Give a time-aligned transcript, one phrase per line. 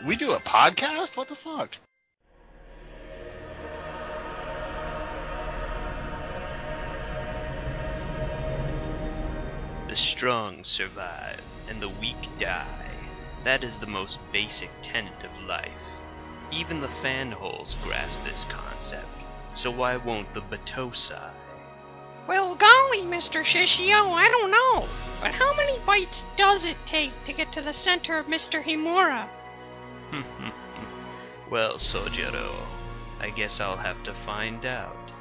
[0.06, 1.16] we do a podcast?
[1.16, 1.76] What the fuck?
[9.88, 12.90] The strong survive and the weak die.
[13.44, 15.70] That is the most basic tenet of life.
[16.50, 21.30] Even the fanholes grasp this concept, so why won't the Battosai?
[22.26, 23.42] Well, golly, Mr.
[23.42, 24.88] Shishio, I don't know.
[25.20, 28.62] But how many bites does it take to get to the center of Mr.
[28.62, 29.28] Himura?
[31.50, 32.66] well, Sojiro,
[33.18, 35.12] I guess I'll have to find out.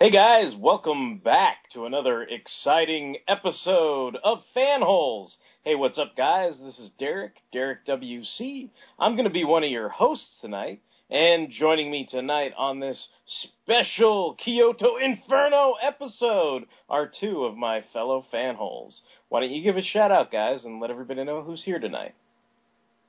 [0.00, 5.36] Hey guys, welcome back to another exciting episode of Fanholes.
[5.62, 6.54] Hey, what's up guys?
[6.64, 8.70] This is Derek, Derek WC.
[8.98, 10.80] I'm going to be one of your hosts tonight,
[11.10, 13.08] and joining me tonight on this
[13.42, 19.00] special Kyoto Inferno episode are two of my fellow Fanholes.
[19.28, 22.14] Why don't you give a shout out guys and let everybody know who's here tonight?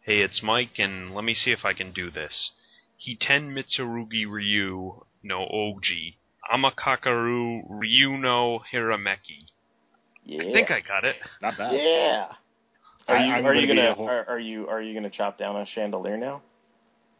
[0.02, 2.52] Hey, it's Mike, and let me see if I can do this.
[3.00, 6.16] Hiten Mitsurugi Ryu no Oji
[6.54, 9.46] Amakakeru Ryuno Hirameki.
[10.26, 10.44] Yeah.
[10.44, 11.16] I think I got it.
[11.42, 11.74] Not bad.
[11.74, 12.28] Yeah.
[13.08, 15.38] Are you I'm are you gonna gonna whole- are, are you are you gonna chop
[15.38, 16.42] down a chandelier now?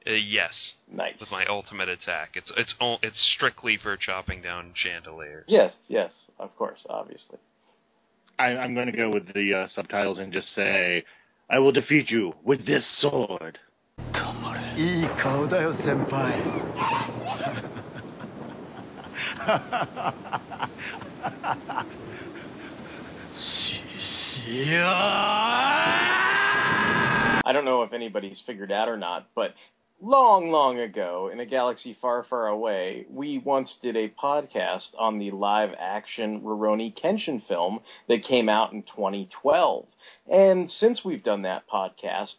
[0.06, 1.14] Uh, yes, Nice.
[1.20, 2.32] with my ultimate attack.
[2.36, 5.46] It's it's it's strictly for chopping down chandeliers.
[5.48, 7.38] Yes, yes, of course, obviously.
[8.40, 11.04] I, I'm going to go with the uh, subtitles and just say,
[11.48, 13.60] I will defeat you with this sword.
[27.46, 29.54] I don't know if anybody's figured out or not, but
[30.02, 35.20] long, long ago, in a galaxy far, far away, we once did a podcast on
[35.20, 39.86] the live action Rurouni Kenshin film that came out in 2012.
[40.32, 42.34] And since we've done that podcast,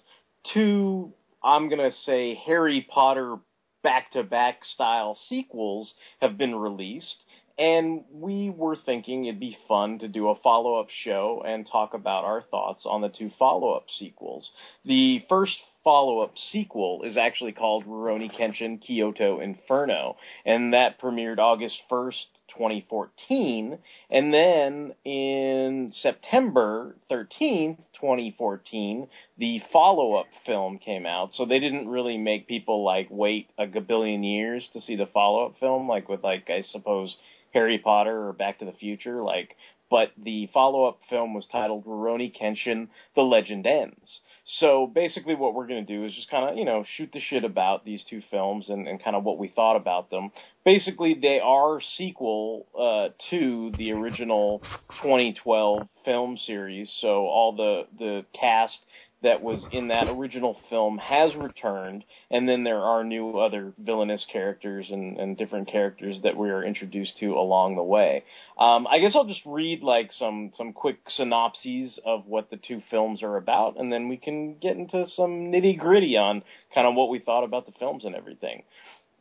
[0.55, 1.13] two,
[1.45, 3.37] I'm going to say, Harry Potter
[3.83, 7.17] back to back style sequels have been released.
[7.63, 11.95] And we were thinking it'd be fun to do a follow up show and talk
[11.95, 14.51] about our thoughts on the two follow up sequels.
[14.85, 21.39] The first follow up sequel is actually called Rurouni Kenshin Kyoto Inferno, and that premiered
[21.39, 23.79] August 1st, 2014.
[24.11, 29.07] And then in September 13th, 2014,
[29.39, 31.31] the follow up film came out.
[31.35, 35.47] So they didn't really make people like wait a gabillion years to see the follow
[35.47, 37.17] up film, like with like, I suppose,
[37.53, 39.57] Harry Potter or Back to the Future, like,
[39.91, 44.21] but the follow-up film was titled Rurouni Kenshin: The Legend Ends.
[44.59, 47.21] So basically, what we're going to do is just kind of, you know, shoot the
[47.21, 50.33] shit about these two films and, and kind of what we thought about them.
[50.65, 54.61] Basically, they are sequel uh, to the original
[55.03, 56.91] 2012 film series.
[57.01, 58.79] So all the the cast
[59.23, 64.25] that was in that original film has returned, and then there are new other villainous
[64.33, 68.25] characters and, and different characters that we are introduced to along the way.
[68.59, 72.83] Um, I guess I'll just read like some some quick synopses of what the two
[72.91, 76.43] films are about, and then we can get into some nitty gritty on
[76.75, 78.63] kind of what we thought about the films and everything.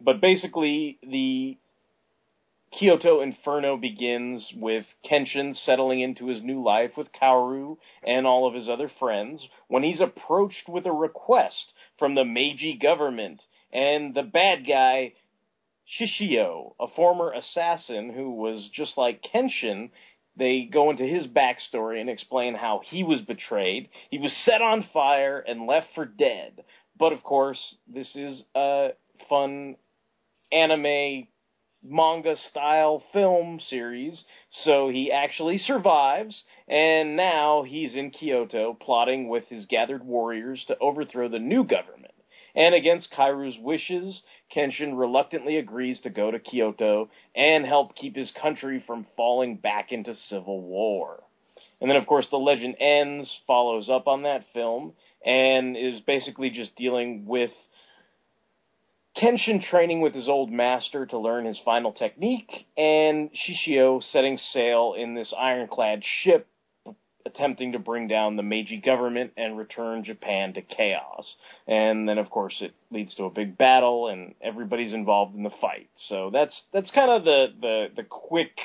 [0.04, 1.58] But basically, the
[2.78, 8.54] Kyoto Inferno begins with Kenshin settling into his new life with Kaoru and all of
[8.54, 13.42] his other friends when he's approached with a request from the Meiji government
[13.74, 15.14] and the bad guy
[16.00, 19.90] Shishio, a former assassin who was just like Kenshin.
[20.38, 23.90] They go into his backstory and explain how he was betrayed.
[24.10, 26.64] He was set on fire and left for dead
[27.02, 27.60] but of course,
[27.92, 28.90] this is a
[29.28, 29.76] fun
[30.52, 31.28] anime
[31.84, 34.24] manga style film series,
[34.64, 40.78] so he actually survives, and now he's in Kyoto plotting with his gathered warriors to
[40.80, 42.14] overthrow the new government.
[42.56, 44.22] And against Kaoru's wishes,
[44.54, 49.92] Kenshin reluctantly agrees to go to Kyoto and help keep his country from falling back
[49.92, 51.24] into civil war.
[51.80, 54.94] And then, of course, The Legend Ends follows up on that film
[55.26, 57.52] and is basically just dealing with
[59.22, 64.96] Kenshin training with his old master to learn his final technique, and Shishio setting sail
[64.98, 66.48] in this ironclad ship
[67.24, 71.36] attempting to bring down the Meiji government and return Japan to chaos.
[71.68, 75.52] And then of course it leads to a big battle and everybody's involved in the
[75.62, 75.90] fight.
[76.10, 78.58] So that's that's kind of the the the quick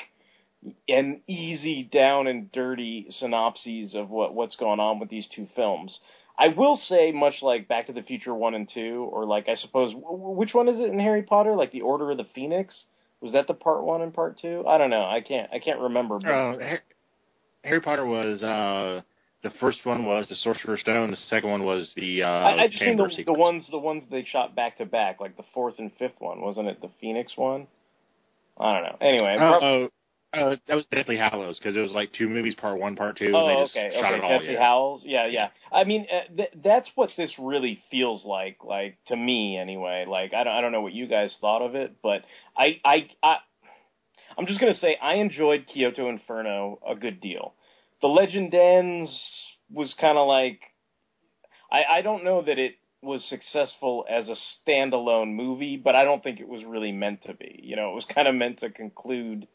[0.89, 5.97] and easy down and dirty synopses of what what's going on with these two films.
[6.39, 9.55] I will say, much like Back to the Future one and two, or like I
[9.55, 11.55] suppose, which one is it in Harry Potter?
[11.55, 12.75] Like the Order of the Phoenix?
[13.21, 14.63] Was that the part one and part two?
[14.67, 15.03] I don't know.
[15.03, 15.49] I can't.
[15.51, 16.19] I can't remember.
[16.19, 16.29] But...
[16.29, 16.77] Uh,
[17.63, 19.01] Harry Potter was uh,
[19.43, 21.11] the first one was the Sorcerer's Stone.
[21.11, 24.03] The second one was the uh, I, I just mean the, the ones the ones
[24.11, 26.81] they shot back to back, like the fourth and fifth one, wasn't it?
[26.81, 27.67] The Phoenix one.
[28.59, 29.07] I don't know.
[29.07, 29.89] Anyway, Oh, prob- oh,
[30.33, 33.31] uh, that was Deathly Hallows because it was like two movies, part one, part two.
[33.33, 34.17] Oh, and they just okay, shot okay.
[34.17, 34.39] it all.
[34.39, 34.59] Deathly yeah.
[34.59, 35.01] Howls.
[35.05, 35.47] Yeah, yeah.
[35.71, 38.57] I mean, uh, th- that's what this really feels like.
[38.63, 40.05] Like to me, anyway.
[40.07, 42.23] Like I don't, I don't know what you guys thought of it, but
[42.57, 43.35] I, I, I,
[44.37, 47.53] I'm just gonna say I enjoyed Kyoto Inferno a good deal.
[48.01, 49.09] The Legend Ends
[49.71, 50.59] was kind of like,
[51.71, 54.35] I, I don't know that it was successful as a
[54.69, 57.59] standalone movie, but I don't think it was really meant to be.
[57.63, 59.47] You know, it was kind of meant to conclude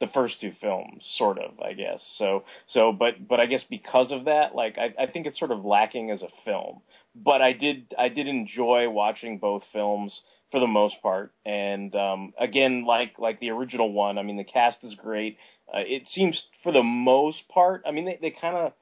[0.00, 2.00] the first two films, sort of, I guess.
[2.18, 5.50] So, so, but, but I guess because of that, like, I, I think it's sort
[5.50, 6.82] of lacking as a film.
[7.14, 10.12] But I did, I did enjoy watching both films
[10.50, 11.32] for the most part.
[11.44, 15.36] And um, again, like, like the original one, I mean, the cast is great.
[15.72, 18.72] Uh, it seems for the most part, I mean, they, they kind of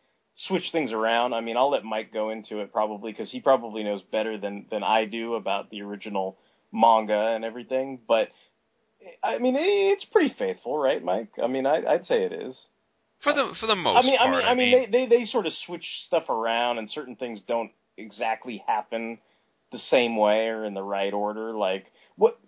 [0.46, 1.32] switch things around.
[1.32, 4.66] I mean, I'll let Mike go into it probably because he probably knows better than
[4.70, 6.36] than I do about the original
[6.72, 8.00] manga and everything.
[8.06, 8.28] But
[9.23, 11.31] I mean, it's pretty faithful, right, Mike?
[11.43, 12.56] I mean, I, I'd say it is.
[13.23, 15.25] For the for the most I mean, part, I mean, I mean, they, they they
[15.25, 19.19] sort of switch stuff around, and certain things don't exactly happen
[19.73, 21.53] the same way or in the right order.
[21.53, 21.87] Like
[22.17, 22.38] what?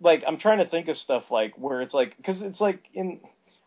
[0.00, 3.20] Like I'm trying to think of stuff like where it's like because it's like in.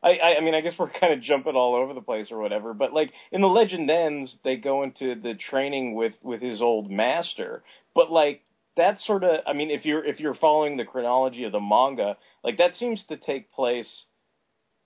[0.03, 2.39] I, I, I mean, I guess we're kind of jumping all over the place or
[2.39, 6.61] whatever, but like in the Legend Ends, they go into the training with with his
[6.61, 7.63] old master,
[7.95, 8.41] but like
[8.77, 12.17] that sort of, I mean, if you're if you're following the chronology of the manga,
[12.43, 14.05] like that seems to take place,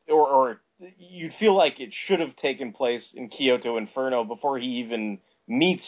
[0.08, 0.62] or or
[0.98, 5.86] you'd feel like it should have taken place in Kyoto Inferno before he even meets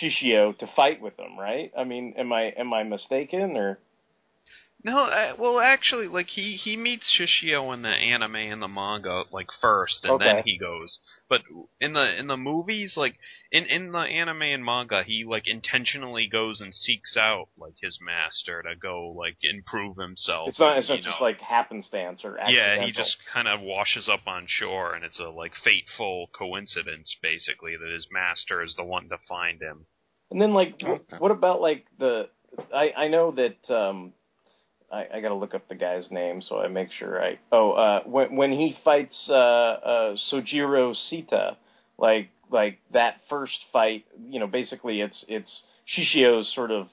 [0.00, 1.72] Shishio to fight with him, right?
[1.76, 3.78] I mean, am I am I mistaken or?
[4.84, 9.22] No, uh, well, actually, like he he meets Shishio in the anime and the manga
[9.30, 10.98] like first, and then he goes.
[11.28, 11.42] But
[11.80, 13.16] in the in the movies, like
[13.52, 17.98] in in the anime and manga, he like intentionally goes and seeks out like his
[18.04, 20.48] master to go like improve himself.
[20.48, 20.78] It's not.
[20.78, 21.26] It's you not just know.
[21.26, 22.80] like happenstance or accidental.
[22.80, 27.14] Yeah, he just kind of washes up on shore, and it's a like fateful coincidence,
[27.22, 29.86] basically, that his master is the one to find him.
[30.32, 31.18] And then like, wh- Okay.
[31.18, 32.30] what about like the?
[32.74, 34.12] I I know that um,
[34.92, 37.38] I I got to look up the guy's name so I make sure I.
[37.50, 41.56] Oh, uh, when when he fights uh, uh, Sojiro Seta,
[41.98, 45.62] like like that first fight, you know, basically it's it's
[45.96, 46.88] Shishio's sort of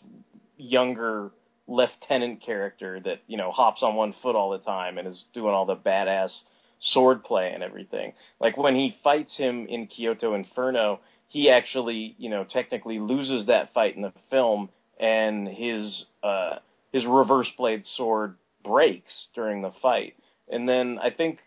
[0.58, 1.32] younger
[1.68, 5.54] lieutenant character that you know hops on one foot all the time and is doing
[5.54, 6.32] all the badass
[6.80, 8.14] sword play and everything.
[8.40, 13.74] Like when he fights him in Kyoto Inferno, he actually, you know, technically loses that
[13.74, 16.56] fight in the film, and his uh,
[16.92, 20.16] his reverse blade sword breaks during the fight.
[20.48, 21.40] And then I think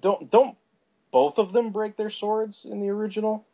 [0.00, 0.56] don't don't
[1.12, 3.44] both of them break their swords in the original?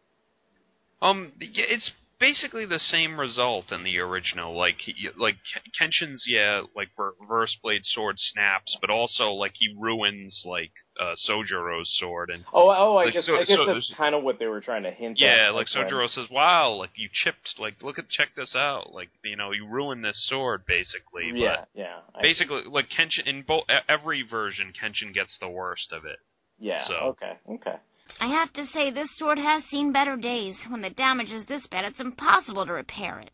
[1.01, 4.57] Um, it's basically the same result in the original.
[4.57, 5.37] Like, he- like
[5.81, 11.95] Kenshin's, yeah, like reverse blade sword snaps, but also like he ruins like uh, Sojiro's
[11.99, 14.39] sword, and Oh, oh, I Like, guess so- I guess so that's kind of what
[14.39, 15.27] they were trying to hint at.
[15.27, 19.11] yeah, like Sojiro says, "Wow, like you chipped, like look at check this out, like
[19.25, 21.97] you know you ruined this sword basically." But Yeah, yeah.
[22.15, 26.19] I- basically, like Kenshin in both every version, Kenshin gets the worst of it.
[26.59, 26.87] yeah.
[26.87, 27.77] so- Okay, okay.
[28.21, 30.63] I have to say, this sword has seen better days.
[30.65, 33.31] When the damage is this bad, it's impossible to repair it.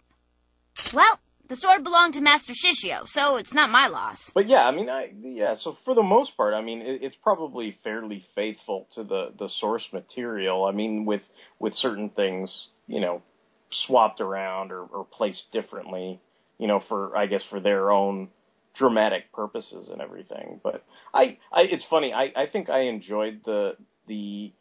[0.92, 4.30] Well, the sword belonged to Master Shishio, so it's not my loss.
[4.34, 5.56] But yeah, I mean, I yeah.
[5.60, 9.48] So for the most part, I mean, it, it's probably fairly faithful to the the
[9.60, 10.64] source material.
[10.64, 11.22] I mean, with
[11.58, 13.22] with certain things, you know,
[13.86, 16.20] swapped around or, or placed differently,
[16.58, 18.28] you know, for I guess for their own
[18.78, 20.60] dramatic purposes and everything.
[20.62, 22.12] But I, I it's funny.
[22.12, 23.72] I, I think I enjoyed the
[24.06, 24.52] the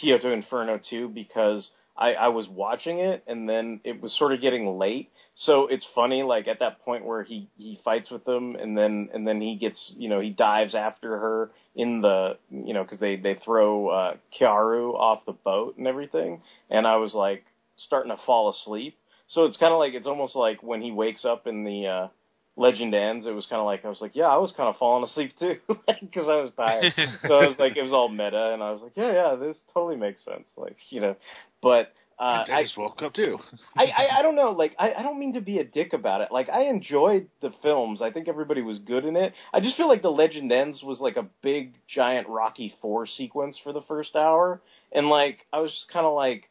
[0.00, 4.40] Kyoto Inferno too because I, I was watching it and then it was sort of
[4.40, 5.10] getting late.
[5.34, 9.08] So it's funny, like at that point where he, he fights with them and then,
[9.12, 12.98] and then he gets, you know, he dives after her in the, you know, cause
[12.98, 16.42] they, they throw, uh, Kaoru off the boat and everything.
[16.70, 17.44] And I was like
[17.76, 18.96] starting to fall asleep.
[19.28, 22.08] So it's kind of like, it's almost like when he wakes up in the, uh,
[22.56, 24.76] Legend ends, it was kind of like I was like, yeah, I was kind of
[24.76, 26.92] falling asleep too because I was tired.
[27.26, 29.56] so I was like, it was all meta, and I was like, yeah, yeah, this
[29.72, 30.46] totally makes sense.
[30.56, 31.16] Like, you know,
[31.62, 33.38] but uh, I just woke up too.
[33.76, 34.50] I, I I don't know.
[34.50, 36.28] Like, I I don't mean to be a dick about it.
[36.30, 38.02] Like, I enjoyed the films.
[38.02, 39.32] I think everybody was good in it.
[39.54, 43.58] I just feel like the Legend ends was like a big giant Rocky Four sequence
[43.64, 44.60] for the first hour,
[44.92, 46.50] and like I was just kind of like.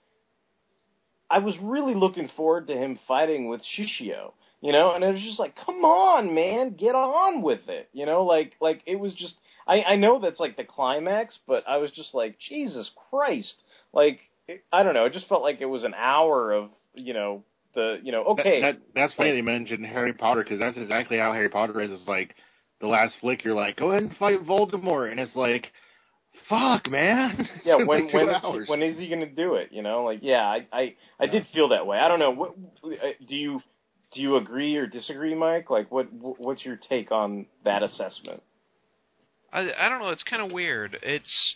[1.29, 5.21] I was really looking forward to him fighting with Shishio you know, and it was
[5.21, 9.13] just like, come on, man, get on with it, you know, like like it was
[9.13, 9.33] just
[9.67, 13.55] I I know that's like the climax, but I was just like, Jesus Christ,
[13.91, 17.13] like it, I don't know, it just felt like it was an hour of you
[17.13, 18.61] know the you know okay.
[18.61, 21.91] That, that, that's funny they mentioned Harry Potter because that's exactly how Harry Potter is.
[21.91, 22.35] It's like
[22.79, 25.67] the last flick, you're like, go ahead and fight Voldemort, and it's like.
[26.49, 27.47] Fuck, man.
[27.63, 29.69] Yeah, when like when is, when is he gonna do it?
[29.71, 31.97] You know, like yeah, I I I did feel that way.
[31.97, 32.31] I don't know.
[32.31, 33.61] What uh, do you
[34.13, 35.69] do you agree or disagree, Mike?
[35.69, 38.43] Like, what what's your take on that assessment?
[39.53, 40.09] I I don't know.
[40.09, 40.97] It's kind of weird.
[41.01, 41.55] It's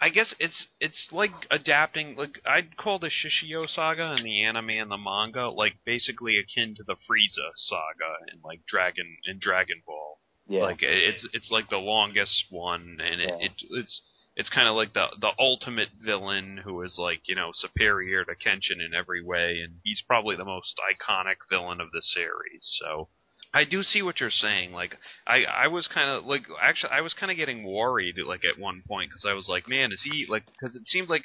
[0.00, 2.16] I guess it's it's like adapting.
[2.16, 6.74] Like I'd call the Shishio saga in the anime and the manga like basically akin
[6.76, 10.18] to the Frieza saga and like Dragon and Dragon Ball.
[10.48, 10.62] Yeah.
[10.62, 13.46] Like it's it's like the longest one, and it, Yeah.
[13.46, 14.02] it it's
[14.36, 18.32] it's kind of like the the ultimate villain who is like you know superior to
[18.32, 22.78] Kenshin in every way, and he's probably the most iconic villain of the series.
[22.80, 23.08] So
[23.52, 24.72] I do see what you're saying.
[24.72, 28.44] Like I I was kind of like actually I was kind of getting worried like
[28.44, 31.24] at one point because I was like, man, is he like because it seemed like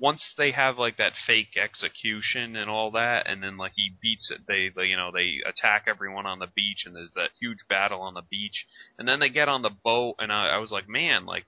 [0.00, 4.30] once they have like that fake execution and all that, and then like he beats
[4.30, 7.58] it, they, they you know they attack everyone on the beach, and there's that huge
[7.68, 8.66] battle on the beach,
[8.98, 11.44] and then they get on the boat, and I, I was like, man, like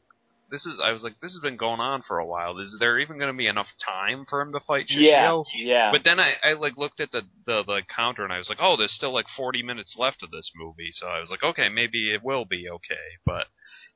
[0.50, 2.58] this is I was like this has been going on for a while.
[2.58, 5.44] Is there even going to be enough time for him to fight Shishio?
[5.54, 5.92] Yeah, yeah.
[5.92, 8.58] But then I, I like looked at the, the the counter and I was like,
[8.60, 10.90] oh, there's still like 40 minutes left of this movie.
[10.92, 13.18] So I was like, okay, maybe it will be okay.
[13.24, 13.46] But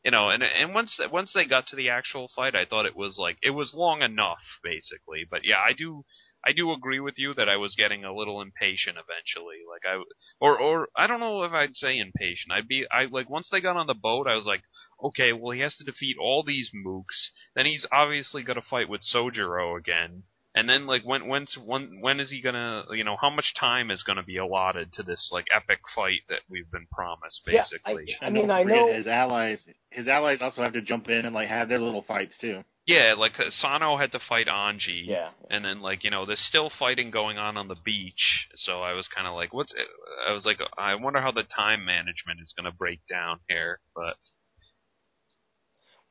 [0.05, 2.97] you know, and and once once they got to the actual fight, I thought it
[2.97, 5.27] was like it was long enough, basically.
[5.31, 6.05] But yeah, I do
[6.45, 9.59] I do agree with you that I was getting a little impatient eventually.
[9.69, 10.03] Like I
[10.41, 12.53] or or I don't know if I'd say impatient.
[12.53, 14.63] I'd be I like once they got on the boat, I was like,
[15.03, 17.29] okay, well he has to defeat all these mooks.
[17.55, 20.23] Then he's obviously got to fight with Sojiro again.
[20.53, 23.91] And then like when when's when when is he gonna you know how much time
[23.91, 28.05] is gonna be allotted to this like epic fight that we've been promised basically?
[28.09, 28.27] Yeah, basically?
[28.27, 29.61] I mean, I know- his allies.
[29.91, 32.65] His allies also have to jump in and like have their little fights too.
[32.87, 35.07] Yeah, like uh, Sano had to fight Anji.
[35.07, 35.31] Yeah.
[35.49, 38.95] And then like you know there's still fighting going on on the beach, so I
[38.95, 39.73] was kind of like, what's?
[39.73, 43.01] Uh, I was like, uh, I wonder how the time management is going to break
[43.09, 43.79] down here.
[43.95, 44.17] But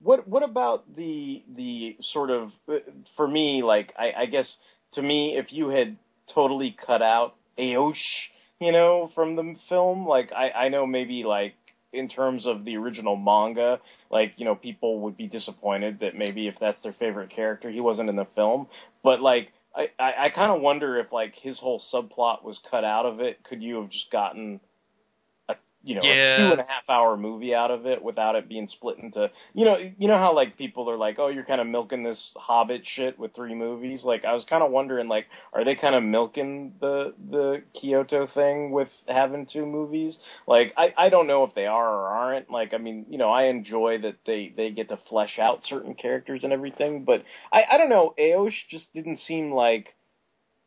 [0.02, 2.76] What what about the the sort of uh,
[3.18, 4.50] for me like I, I guess
[4.94, 5.98] to me if you had
[6.34, 7.96] totally cut out Aosh
[8.62, 11.56] you know from the film like I I know maybe like
[11.92, 13.80] in terms of the original manga
[14.12, 17.80] like you know people would be disappointed that maybe if that's their favorite character he
[17.80, 18.68] wasn't in the film.
[19.04, 22.84] But like I I, I kind of wonder if like his whole subplot was cut
[22.84, 23.44] out of it.
[23.44, 24.60] Could you have just gotten
[25.84, 26.34] you know Yeah.
[26.34, 29.32] a two and a half hour movie out of it without it being split into
[29.54, 32.32] you know you know how like people are like oh you're kind of milking this
[32.36, 35.96] Hobbit shit with three movies like I was kind of wondering like are they kind
[35.96, 40.18] of milking the the Kyoto thing with having two movies
[40.48, 43.30] like I I don't know if they are or aren't like I mean you know
[43.30, 47.64] I enjoy that they they get to flesh out certain characters and everything but I
[47.72, 49.96] I don't know Aosh just didn't seem like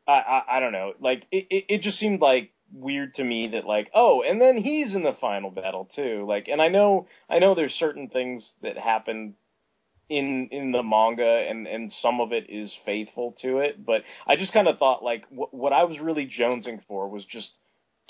[0.08, 0.94] I, I I don't know.
[1.00, 4.56] Like it, it it just seemed like weird to me that like oh and then
[4.56, 6.24] he's in the final battle too.
[6.26, 9.34] Like and I know I know there's certain things that happen
[10.08, 14.36] in in the manga and and some of it is faithful to it, but I
[14.36, 17.50] just kind of thought like what what I was really jonesing for was just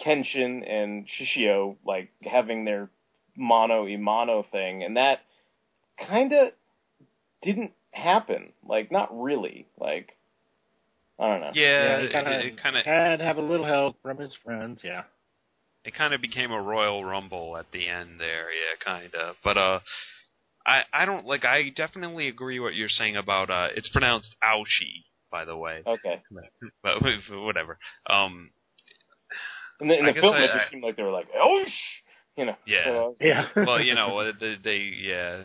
[0.04, 2.90] Kenshin and Shishio like having their
[3.36, 5.20] mono imano thing and that
[5.98, 6.52] kind of
[7.42, 8.52] didn't happen.
[8.66, 9.66] Like not really.
[9.78, 10.16] Like
[11.22, 11.50] I don't know.
[11.54, 14.34] yeah, he it kinda it kind of had to have a little help from his
[14.44, 14.80] friends.
[14.82, 15.04] Yeah.
[15.84, 18.48] it kind of became a royal rumble at the end there.
[18.52, 19.36] Yeah, kind of.
[19.44, 19.80] But uh,
[20.66, 21.44] I I don't like.
[21.44, 23.68] I definitely agree what you're saying about uh.
[23.76, 25.82] It's pronounced Aoshi, by the way.
[25.86, 26.22] Okay.
[26.82, 27.78] But whatever.
[28.08, 28.50] Um,
[29.80, 31.26] In the, in the film, I- it I- just seemed like they were like,
[31.66, 31.70] sh-,
[32.36, 32.56] you know.
[32.66, 32.84] Yeah.
[32.84, 33.64] So I was like- Yeah.
[33.64, 35.42] well, you know, uh, they, they yeah,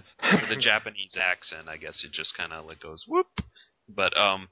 [0.49, 3.27] the Japanese accent, I guess it just kind of like goes whoop.
[3.89, 4.49] But um,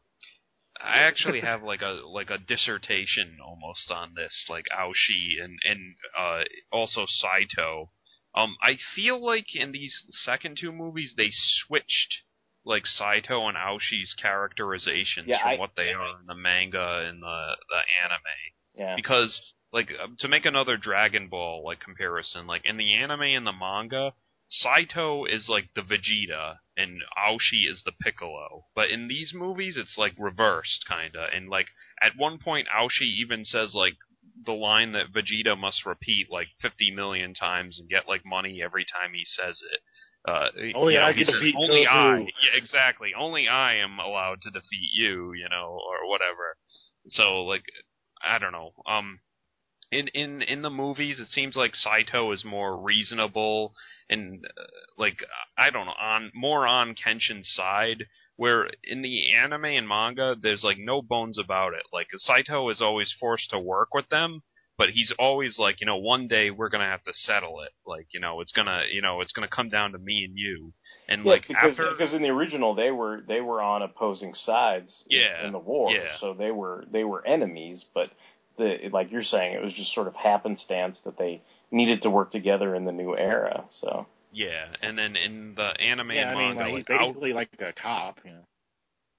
[0.82, 5.96] I actually have like a like a dissertation almost on this, like Aoshi and and
[6.17, 7.91] uh also Saito.
[8.36, 12.24] Um, I feel like in these second two movies they switched
[12.65, 17.22] like Saito and Aoshi's characterizations Yeah, from I- what they are in the manga and
[17.22, 18.46] the the anime
[18.77, 18.96] yeah.
[18.96, 19.39] because
[19.72, 23.53] like uh, to make another Dragon Ball like comparison, like in the anime and the
[23.53, 24.13] manga,
[24.50, 28.65] Saito is like the Vegeta and Aoshi is the Piccolo.
[28.75, 31.27] But in these movies, it's like reversed kinda.
[31.34, 31.67] And like
[32.01, 33.96] at one point, Aoshi even says like
[34.46, 38.86] the line that Vegeta must repeat like 50 million times and get like money every
[38.86, 39.82] time he says it.
[40.27, 43.12] Uh, Only you know, I he can says, only I, yeah, exactly.
[43.17, 46.58] Only I am allowed to defeat you, you know, or whatever.
[47.08, 47.63] So like,
[48.25, 48.72] I don't know.
[48.88, 49.20] Um,
[49.91, 53.74] in in in the movies, it seems like Saito is more reasonable
[54.10, 54.64] and uh,
[54.98, 55.18] like
[55.58, 58.06] I don't know on more on Kenshin's side.
[58.38, 61.84] Where in the anime and manga, there's like no bones about it.
[61.94, 64.44] Like Saito is always forced to work with them,
[64.78, 67.72] but he's always like, you know, one day we're gonna have to settle it.
[67.86, 70.74] Like, you know, it's gonna, you know, it's gonna come down to me and you.
[71.08, 74.34] And Yeah, like because after, because in the original they were they were on opposing
[74.36, 76.18] sides in- Yeah, in the war, yeah.
[76.20, 77.86] so they were they were enemies.
[77.94, 78.10] But
[78.58, 82.32] the like you're saying, it was just sort of happenstance that they needed to work
[82.32, 83.66] together in the new era.
[83.82, 87.00] So yeah, and then in the anime yeah, and I mean, manga, like, he's like,
[87.00, 88.20] Ao- basically like a cop.
[88.24, 88.46] You know.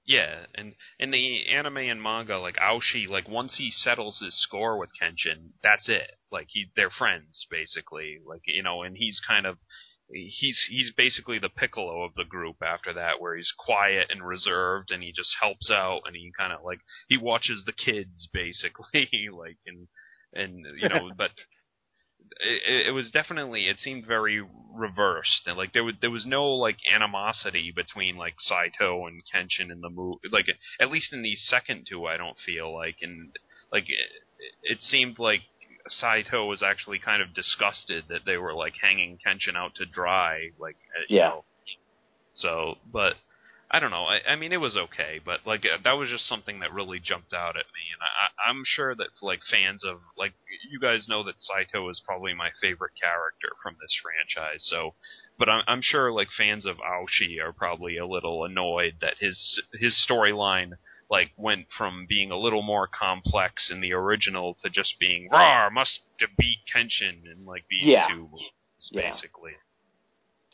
[0.05, 4.79] Yeah, and in the anime and manga, like Aoshi, like once he settles his score
[4.79, 6.11] with Kenshin, that's it.
[6.31, 8.19] Like he, they're friends basically.
[8.25, 9.57] Like you know, and he's kind of,
[10.09, 14.91] he's he's basically the Piccolo of the group after that, where he's quiet and reserved,
[14.91, 19.29] and he just helps out, and he kind of like he watches the kids basically,
[19.31, 19.87] like and
[20.33, 21.31] and you know, but
[22.39, 24.41] it, it was definitely it seemed very
[24.73, 29.71] reversed and like there was there was no like animosity between like Saito and Kenshin
[29.71, 30.45] in the movie like
[30.79, 33.31] at least in the second two I don't feel like and
[33.71, 34.11] like it,
[34.63, 35.41] it seemed like
[35.91, 40.49] Saito was actually kind of disgusted that they were like hanging Kenshin out to dry
[40.59, 41.29] like uh, you Yeah.
[41.29, 41.45] know.
[42.33, 43.13] so but
[43.69, 44.05] I don't know.
[44.05, 46.99] I, I mean, it was okay, but like uh, that was just something that really
[47.01, 50.33] jumped out at me, and I, I- I'm sure that like fans of like
[50.71, 54.63] you guys know that Saito is probably my favorite character from this franchise.
[54.69, 54.93] So,
[55.37, 59.37] but I'm, I'm sure like fans of Aoshi are probably a little annoyed that his
[59.73, 60.71] his storyline
[61.09, 65.69] like went from being a little more complex in the original to just being raw
[65.69, 65.99] must
[66.37, 68.07] be Kenshin in like these Yeah.
[68.09, 68.41] two movies,
[68.91, 69.11] Yeah.
[69.11, 69.53] basically.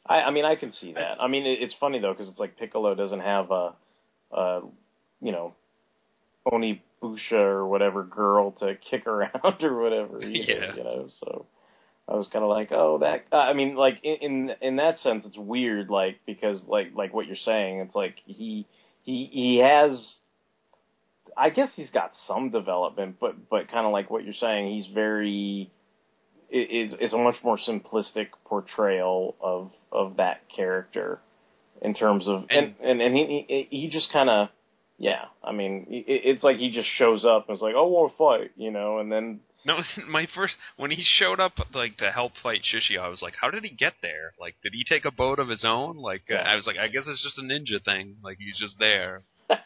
[0.05, 1.17] I, I mean, I can see that.
[1.21, 3.73] I mean, it, it's funny though because it's like Piccolo doesn't have a,
[4.31, 4.61] a
[5.21, 5.53] you know,
[6.45, 10.17] Onibusha or whatever girl to kick around or whatever.
[10.23, 10.75] Either, Yeah.
[10.75, 11.45] You know, so
[12.07, 13.25] I was kind of like, oh, that.
[13.31, 17.13] Uh, I mean, like in, in in that sense, it's weird, like because like like
[17.13, 18.67] what you're saying, it's like he
[19.03, 20.17] he he has.
[21.37, 24.87] I guess he's got some development, but but kind of like what you're saying, he's
[24.93, 25.71] very
[26.49, 31.19] it's it's a much more simplistic portrayal of of that character
[31.81, 34.49] in terms of and and, and he he, he just kind of
[34.97, 38.15] yeah I mean it, it's like he just shows up and is like oh, to
[38.17, 42.33] fight you know and then No, my first when he showed up like to help
[42.41, 44.33] fight Shishio, I was like, how did he get there?
[44.39, 45.97] Like, did he take a boat of his own?
[45.97, 48.17] Like, uh, I was like, I guess it's just a ninja thing.
[48.21, 49.23] Like, he's just there.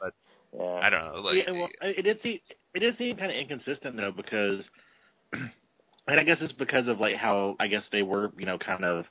[0.00, 0.12] But
[0.56, 1.20] yeah I don't know.
[1.20, 2.38] Like, yeah, well, it did seem
[2.74, 4.64] it did seem kind of inconsistent though because,
[5.32, 8.84] and I guess it's because of like how I guess they were you know kind
[8.84, 9.04] of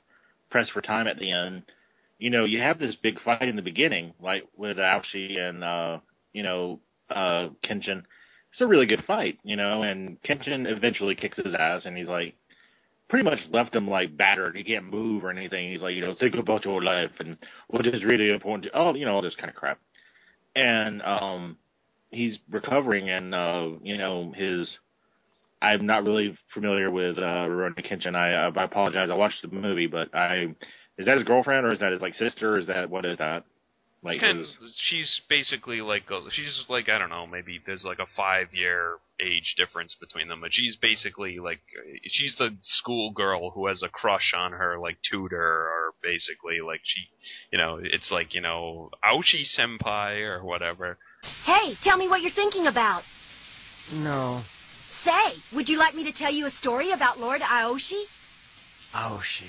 [0.50, 1.62] pressed for time at the end.
[2.18, 5.98] You know, you have this big fight in the beginning, like with Aoshi and uh,
[6.32, 6.80] you know
[7.10, 8.04] uh, Kenshin.
[8.52, 12.06] It's a really good fight, you know, and Kenshin eventually kicks his ass, and he's
[12.06, 12.36] like
[13.08, 14.56] pretty much left him like battered.
[14.56, 15.70] He can't move or anything.
[15.70, 17.36] He's like, you know, think about your life and
[17.68, 18.64] what is really important.
[18.64, 19.78] To, oh, you know, all this kind of crap.
[20.56, 21.58] And um,
[22.10, 24.68] he's recovering, and uh, you know, his.
[25.62, 28.14] I'm not really familiar with uh, Rurouni Kenshin.
[28.14, 29.08] I, I apologize.
[29.10, 30.54] I watched the movie, but I
[30.98, 32.58] is that his girlfriend or is that his like sister?
[32.58, 33.44] Is that what is that?
[34.04, 37.84] Like kind of, uh, she's basically like a, she's like I don't know maybe there's
[37.84, 41.60] like a five year age difference between them, but she's basically like
[42.06, 46.80] she's the school girl who has a crush on her like tutor or basically like
[46.84, 47.00] she
[47.50, 50.98] you know it's like you know Aoshi senpai or whatever.
[51.46, 53.04] Hey, tell me what you're thinking about.
[53.90, 54.42] No.
[54.88, 58.02] Say, would you like me to tell you a story about Lord Aoshi?
[58.94, 59.48] Aoshi.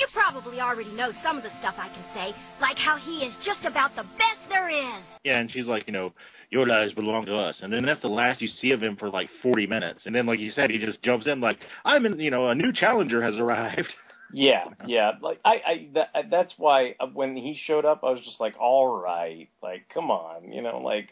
[0.00, 3.36] You probably already know some of the stuff I can say, like how he is
[3.36, 5.04] just about the best there is.
[5.24, 6.14] Yeah, and she's like, you know,
[6.50, 7.56] your lives belong to us.
[7.60, 10.00] And then that's the last you see of him for like 40 minutes.
[10.06, 12.54] And then, like you said, he just jumps in like, I'm in, you know, a
[12.54, 13.88] new challenger has arrived.
[14.32, 15.10] Yeah, yeah.
[15.20, 18.54] Like I, I that, that's why uh, when he showed up, I was just like,
[18.60, 21.08] all right, like come on, you know, like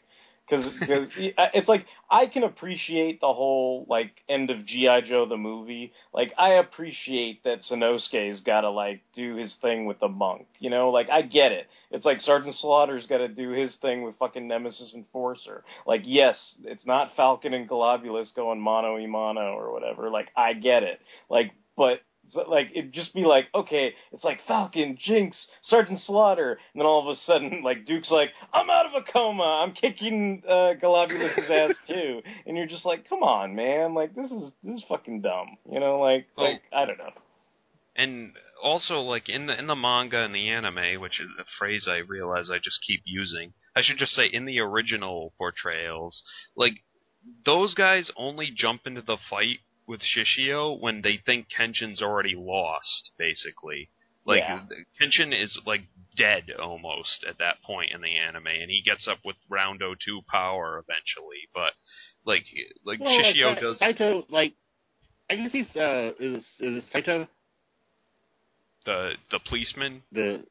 [0.48, 5.92] because it's like I can appreciate the whole like end of GI Joe the movie.
[6.12, 10.46] Like I appreciate that Sanosuke's got to like do his thing with the monk.
[10.58, 11.66] You know, like I get it.
[11.90, 15.64] It's like Sergeant Slaughter's got to do his thing with fucking Nemesis Enforcer.
[15.86, 20.10] Like yes, it's not Falcon and Golobulus going mano y mano or whatever.
[20.10, 21.00] Like I get it.
[21.30, 22.00] Like but
[22.34, 27.08] like it'd just be like, okay, it's like Falcon, Jinx, Sergeant Slaughter, and then all
[27.08, 31.50] of a sudden, like Duke's like, I'm out of a coma, I'm kicking uh, Golobulus's
[31.50, 35.20] ass too, and you're just like, come on, man, like this is this is fucking
[35.22, 37.10] dumb, you know, like Well- like I don't know.
[37.96, 41.86] and also like in the in the manga and the anime, which is a phrase
[41.88, 43.52] I realize I just keep using.
[43.76, 46.22] I should just say in the original portrayals,
[46.56, 46.82] like
[47.44, 49.58] those guys only jump into the fight
[49.88, 53.88] with Shishio when they think Kenshin's already lost, basically.
[54.24, 54.66] Like Yeah.
[55.00, 55.82] Kenshin is like
[56.16, 60.20] dead almost at that point in the anime, and he gets up with Roundo two
[60.30, 61.48] power eventually.
[61.54, 61.72] But
[62.24, 62.44] like
[62.84, 64.52] like Well, Shishio uh, does Saito, like,
[65.30, 67.26] I guess he's, uh, is, is it Saito?
[68.84, 70.02] the the policeman.
[70.12, 70.44] The,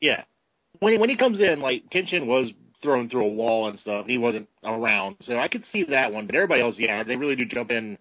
[0.00, 0.24] yeah.
[0.80, 2.50] When he, when he comes in, like, Kenshin was
[2.82, 4.06] thrown through a wall and stuff.
[4.06, 5.16] He wasn't around.
[5.20, 6.26] So I could see that one.
[6.26, 7.96] But everybody else, yeah, they really do jump in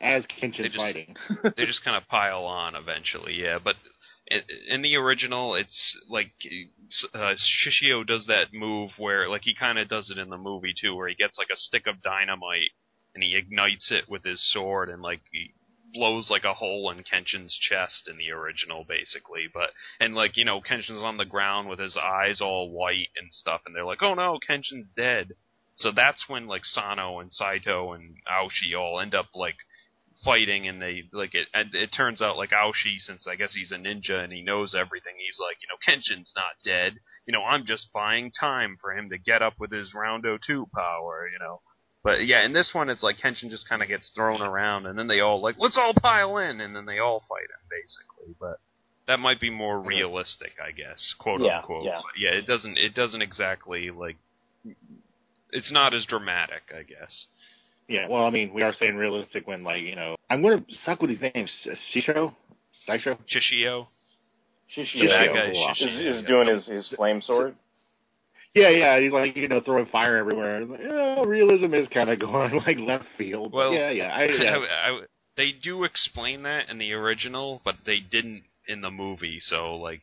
[0.00, 1.16] as Kenshin's They just- fighting.
[1.56, 3.58] they just kind of pile on eventually, yeah.
[3.62, 3.76] But
[4.68, 6.32] in, the original, it's like
[7.14, 10.74] uh, Shishio does that move where, like, he kind of does it in the movie
[10.80, 12.70] too, where he gets like a stick of dynamite
[13.14, 15.52] and he ignites it with his sword and like he
[15.94, 19.46] blows like a hole in Kenshin's chest in the original, basically.
[19.52, 23.28] But and like you know, Kenshin's on the ground with his eyes all white and
[23.32, 25.32] stuff, and they're like, "Oh no, Kenshin's dead."
[25.76, 29.56] So that's when like Sano and Saito and Aoshi all end up like
[30.24, 33.70] fighting and they like it and it turns out like Aoshi since I guess he's
[33.70, 36.94] a ninja and he knows everything he's like you know Kenshin's not dead.
[37.26, 40.68] You know I'm just buying time for him to get up with his Roundo 2
[40.74, 41.60] power you know.
[42.02, 44.98] But yeah in this one it's like Kenshin just kind of gets thrown around and
[44.98, 48.34] then they all like let's all pile in and then they all fight him basically.
[48.40, 48.58] But
[49.06, 51.84] that might be more realistic I guess quote Yeah, unquote.
[51.84, 52.00] yeah.
[52.02, 54.16] But yeah it doesn't it doesn't exactly like
[55.52, 57.26] it's not as dramatic I guess
[57.88, 60.64] Yeah, well, I mean, we are saying realistic when, like, you know, I'm going to
[60.84, 61.32] suck with his name.
[61.36, 62.34] S- Shisho?
[62.88, 63.16] Shisho?
[63.32, 63.86] Shishio
[64.76, 65.34] Shishio That Shishio.
[65.34, 65.72] guy Wow.
[65.72, 66.18] is, Shishio.
[66.18, 67.54] is doing his his flame sword.
[68.54, 70.64] Yeah, yeah, he's like, you know, throwing fire everywhere.
[70.64, 73.52] Like, yeah, realism is kind of going, like, left field.
[73.52, 74.08] Well, yeah, yeah.
[74.08, 74.56] I, yeah.
[74.56, 75.00] I- I-
[75.36, 79.36] they do explain that in the original, but they didn't in the movie.
[79.38, 80.00] So like,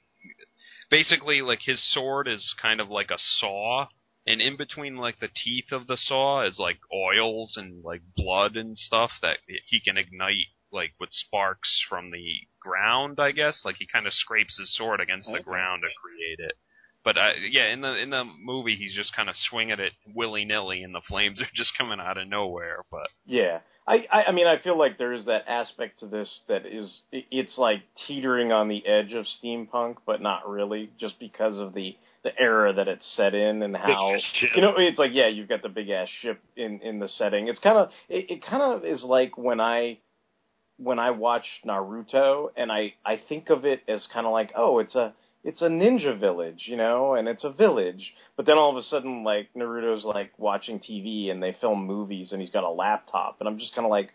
[0.91, 3.87] basically, like his sword is kind of like a saw,
[4.25, 8.55] and in between like the teeth of the saw is like oils and like blood
[8.55, 13.19] and stuff that he can ignite like with sparks from the ground.
[13.19, 15.41] I guess like he kind of scrapes his sword against the Okay.
[15.41, 16.55] ground to create it.
[17.03, 20.45] But uh, yeah, in the in the movie, he's just kind of swinging it willy
[20.45, 22.83] nilly, and the flames are just coming out of nowhere.
[22.89, 26.29] But Yeah, I, I I mean I feel like there is that aspect to this
[26.47, 31.57] that is it's like teetering on the edge of steampunk, but not really, just because
[31.57, 34.11] of the the era that it's set in and how
[34.55, 37.47] you know it's like yeah you've got the big ass ship in in the setting.
[37.47, 39.99] It's kind of it, it kind of is like when I
[40.77, 44.79] when I watch Naruto and I I think of it as kind of like oh
[44.79, 48.13] it's a it's a ninja village, you know, and it's a village.
[48.37, 52.31] But then all of a sudden, like Naruto's like watching TV and they film movies,
[52.31, 54.13] and he's got a laptop, and I'm just kind of like,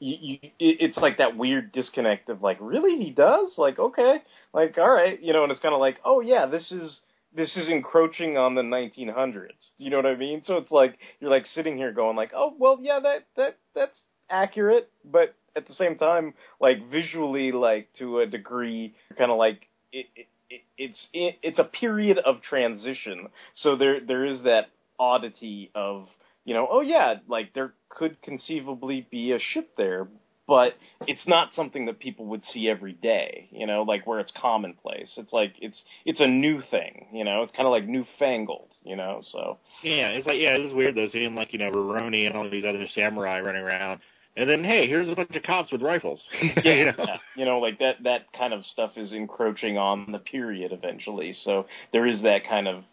[0.00, 3.52] you, you, it's like that weird disconnect of like, really, he does?
[3.58, 4.16] Like, okay,
[4.54, 7.00] like, all right, you know, and it's kind of like, oh yeah, this is
[7.34, 9.48] this is encroaching on the 1900s.
[9.78, 10.42] You know what I mean?
[10.44, 13.98] So it's like you're like sitting here going like, oh well, yeah, that that that's
[14.30, 19.68] accurate, but at the same time, like visually, like to a degree, kind of like
[19.92, 23.28] it, it, it it's it, it's a period of transition.
[23.54, 24.66] So there there is that
[24.98, 26.08] oddity of
[26.44, 30.08] you know, oh yeah, like there could conceivably be a ship there,
[30.52, 30.74] but
[31.08, 35.08] it's not something that people would see every day, you know, like where it's commonplace.
[35.16, 37.42] It's like it's it's a new thing, you know.
[37.42, 39.22] It's kind of like newfangled, you know.
[39.32, 42.50] So Yeah, it's like yeah, it's weird though seeing like you know Rurouni and all
[42.50, 44.00] these other samurai running around,
[44.36, 46.20] and then hey, here's a bunch of cops with rifles.
[46.42, 46.92] yeah, you know?
[46.98, 51.34] yeah, you know, like that that kind of stuff is encroaching on the period eventually.
[51.44, 52.84] So there is that kind of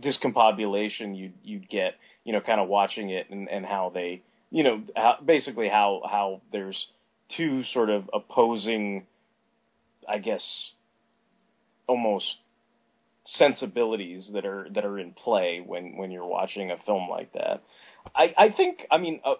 [0.00, 4.64] discombobulation you you'd get, you know, kind of watching it and and how they, you
[4.64, 6.86] know, how, basically how how there's
[7.36, 9.06] two sort of opposing,
[10.08, 10.42] I guess,
[11.86, 12.26] almost
[13.26, 17.62] sensibilities that are that are in play when when you're watching a film like that.
[18.14, 19.34] I I think I mean uh,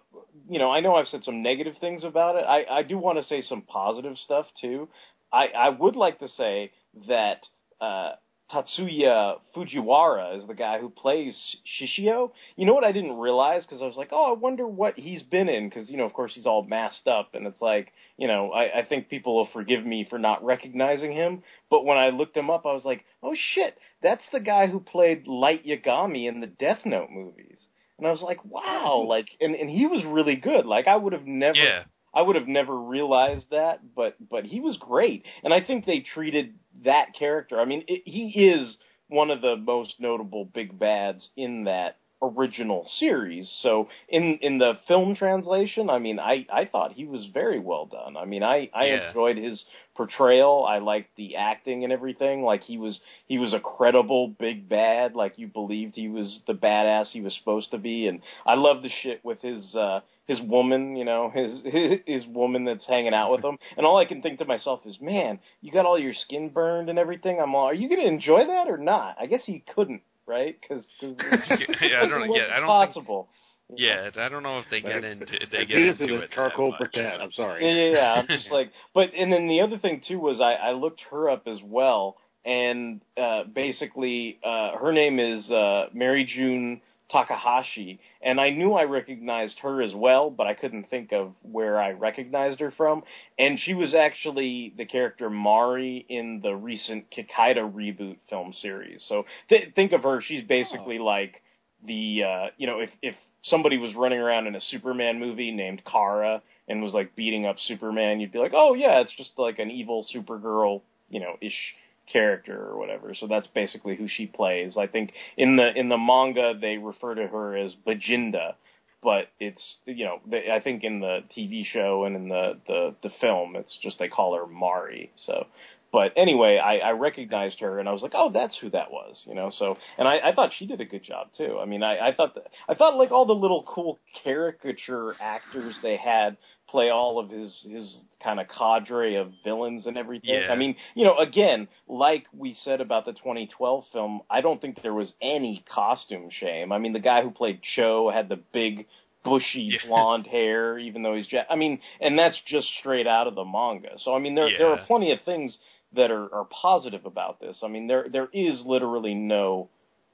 [0.49, 2.45] you know I know I've said some negative things about it.
[2.47, 4.89] I I do want to say some positive stuff too.
[5.33, 6.73] I I would like to say
[7.09, 7.39] that
[7.81, 8.13] uh
[8.53, 11.37] Tatsuya Fujiwara is the guy who plays
[11.81, 12.31] Shishio.
[12.57, 15.23] You know what I didn't realize because I was like, oh, I wonder what he's
[15.23, 18.29] been in because you know, of course, he's all masked up, and it's like, you
[18.29, 21.43] know, I, I think people will forgive me for not recognizing him.
[21.71, 24.81] But when I looked him up, I was like, oh shit, that's the guy who
[24.81, 27.59] played Light Yagami in the Death Note movies.
[27.99, 30.67] And I was like, wow, like, and and he was really good.
[30.67, 31.59] Like, I would have never.
[31.59, 31.85] Yeah.
[32.17, 36.01] I would have never realized that, but but he was great, and I think they
[36.01, 37.61] treated that character.
[37.61, 42.87] I mean, it, he is one of the most notable big bads in that original
[42.99, 43.51] series.
[43.63, 47.87] So in in the film translation, I mean, I I thought he was very well
[47.87, 48.17] done.
[48.17, 49.09] I mean, I I Yeah.
[49.09, 50.65] enjoyed his portrayal.
[50.69, 52.43] I liked the acting and everything.
[52.43, 55.15] Like he was he was a credible big bad.
[55.15, 58.07] Like you believed he was the badass he was supposed to be.
[58.07, 62.27] And I love the shit with his uh his woman, you know, his his, his
[62.27, 63.59] woman that's hanging out with him.
[63.77, 66.89] And all I can think to myself is, man, you got all your skin burned
[66.91, 67.41] and everything.
[67.41, 69.17] I'm all, are you going to enjoy that or not?
[69.21, 70.57] I guess he couldn't, right?
[70.61, 72.31] Because yeah, I don't.
[72.35, 73.29] Yeah, I don't possible.
[73.69, 73.81] think.
[73.81, 76.31] Yeah, I don't know if they get into if they get into it.
[76.31, 76.79] charcoal much.
[76.79, 77.21] pretend.
[77.21, 77.65] I'm sorry.
[77.67, 78.13] Yeah, yeah, yeah.
[78.13, 81.29] I'm just like, but and then the other thing too was I, I looked her
[81.29, 88.51] up as well, and uh, basically uh, her name is uh, Maryjun Takahashi, and I
[88.51, 92.73] knew I recognized her as well, but I couldn't think of where I recognized her
[92.73, 93.03] from.
[93.39, 99.05] And she was actually the character Mari in the recent Kikaider reboot film series.
[99.09, 101.43] So th- think of her; she's basically like
[101.87, 103.15] the uh, you know if if
[103.45, 107.57] somebody was running around in a Superman movie named Kara and was like beating up
[107.67, 111.75] Superman, you'd be like, oh yeah, it's just like an evil Supergirl, you know, ish
[112.11, 113.15] character or whatever.
[113.15, 114.77] So that's basically who she plays.
[114.77, 118.55] I think in the in the manga they refer to her as Bijinda,
[119.03, 122.95] but it's you know they, I think in the TV show and in the the
[123.03, 125.11] the film it's just they call her Mari.
[125.27, 125.47] So.
[125.93, 129.23] But anyway, I, I recognized her and I was like, oh, that's who that was,
[129.27, 129.51] you know.
[129.57, 131.59] So, and I, I thought she did a good job too.
[131.61, 135.75] I mean, I, I thought that, I thought like all the little cool caricature actors
[135.83, 136.37] they had
[136.69, 140.31] play all of his his kind of cadre of villains and everything.
[140.35, 140.53] Yeah.
[140.53, 144.83] I mean, you know, again, like we said about the 2012 film, I don't think
[144.83, 146.73] there was any costume shame.
[146.73, 148.87] I mean, the guy who played Cho had the big
[149.25, 149.79] bushy Yeah.
[149.89, 151.31] blonde hair, even though he's.
[151.31, 153.91] Ja- I mean, and that's just straight out of the manga.
[153.99, 155.57] So I mean, there there are plenty of things
[155.97, 157.59] that are, are positive about this.
[157.63, 159.69] I mean, there there is literally no.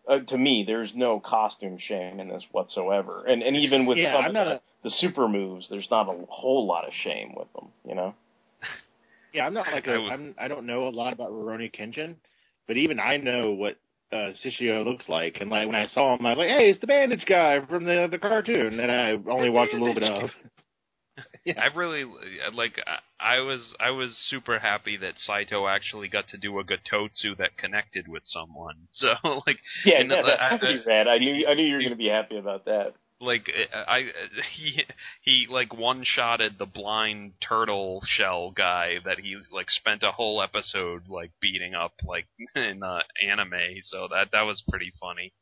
[0.08, 4.14] Uh, to me, there's no costume shame in this whatsoever, and and even with Yeah,
[4.14, 6.92] some I'm of not the, a- the super moves, there's not a whole lot of
[7.04, 8.14] shame with them, you know.
[9.32, 11.72] Yeah, I'm not like a, I would- I'm, I don't know a lot about Rurouni
[11.74, 12.16] Kenshin,
[12.66, 13.78] but even I know what
[14.12, 15.38] uh, Shishio looks like.
[15.40, 17.84] And like when I saw him, I was like, hey, it's the bandage guy from
[17.84, 18.78] the the cartoon.
[18.78, 20.28] And I only watched a little bit of.
[21.46, 21.54] yeah.
[21.62, 22.04] I really
[22.52, 22.78] like.
[23.22, 27.56] I was I was super happy that Saito actually got to do a Gatotsu that
[27.56, 28.76] connected with someone.
[28.92, 29.14] So
[29.46, 31.08] like, Yeah, yeah, uh, that's I- rad.
[31.08, 32.94] I knew I knew you were going to be happy about that.
[33.20, 34.06] like I
[34.52, 34.82] he
[35.22, 40.42] he like one shotted the blind turtle shell guy that he like spent a whole
[40.42, 45.32] episode like beating up like in the anime so that that was pretty funny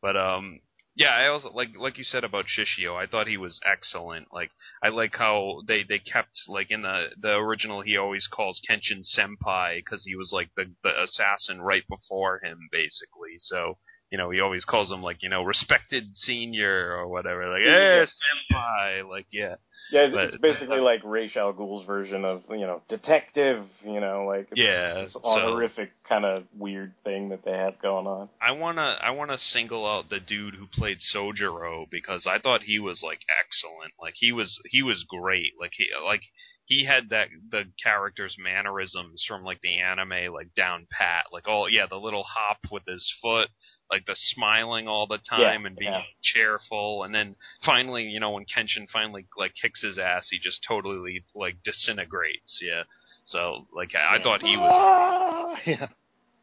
[0.00, 0.60] but um
[0.96, 4.28] yeah I also like like you said about Shishio I thought he was excellent.
[4.32, 4.50] Like
[4.82, 9.04] I like how they they kept like in the the original he always calls Kenshin
[9.04, 13.36] senpai cuz he was like the the assassin right before him basically.
[13.38, 13.78] So
[14.16, 17.50] you know, he always calls him like, you know, respected senior or whatever.
[17.50, 18.06] Like, hey,
[18.50, 19.06] senpai.
[19.06, 19.56] Like, yeah.
[19.92, 23.66] Yeah, But- it's basically like Ra's al Ghul's version of you know detective.
[23.84, 27.52] You know, like it's, Yeah, it's a so- horrific kind of weird thing that they
[27.52, 28.30] have going on.
[28.40, 32.78] I wanna, I wanna single out the dude who played Sojiro because I thought he
[32.78, 33.92] was like excellent.
[34.00, 35.52] Like he was, he was great.
[35.60, 36.22] Like he, like
[36.66, 41.26] he had that the character's mannerisms from like the anime, like down pat.
[41.32, 43.48] Like all, yeah, the little hop with his foot,
[43.90, 46.02] like the smiling all the time Yeah, and being yeah.
[46.22, 50.58] cheerful, and then finally, you know, when Kenshin finally like kicks his ass, he just
[50.66, 52.58] totally like disintegrates.
[52.60, 52.82] Yeah.
[53.26, 54.72] So like I, I thought he was.
[54.72, 55.60] Ah!
[55.66, 55.86] yeah.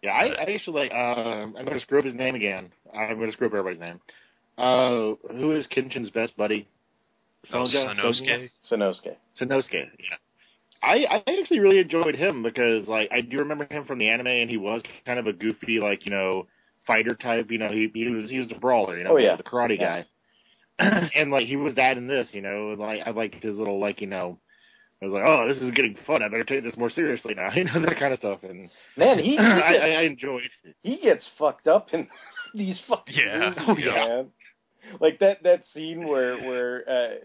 [0.01, 0.91] Yeah, I, I actually like.
[0.91, 2.71] Um, I'm going to screw up his name again.
[2.93, 4.01] I'm going to screw up everybody's name.
[4.57, 6.67] Uh, who is Kenshin's best buddy?
[7.51, 7.95] Oh, Sonja?
[7.95, 8.49] Sanosuke?
[8.71, 9.15] Sanosuke.
[9.39, 9.73] Sanosuke.
[9.99, 10.15] Yeah.
[10.82, 14.27] I I actually really enjoyed him because like I do remember him from the anime
[14.27, 16.47] and he was kind of a goofy like you know
[16.86, 17.47] fighter type.
[17.49, 18.97] You know he he was he was a brawler.
[18.97, 19.36] You know Oh, yeah.
[19.38, 20.03] the karate Yeah.
[20.79, 21.10] guy.
[21.15, 22.27] and like he was that in this.
[22.32, 24.39] You know like I liked his little like you know
[25.01, 26.23] I was like, oh, this is getting fun.
[26.23, 27.49] I better take this more seriously now.
[27.56, 28.39] You know that kind of stuff.
[28.43, 30.49] And Man, he, he I, gets, I, I enjoyed.
[30.82, 32.08] he gets fucked up in
[32.53, 33.49] these fucking Yeah.
[33.67, 34.08] movies, Oh, yeah.
[34.08, 34.27] man.
[35.02, 37.15] Like that that scene where where uh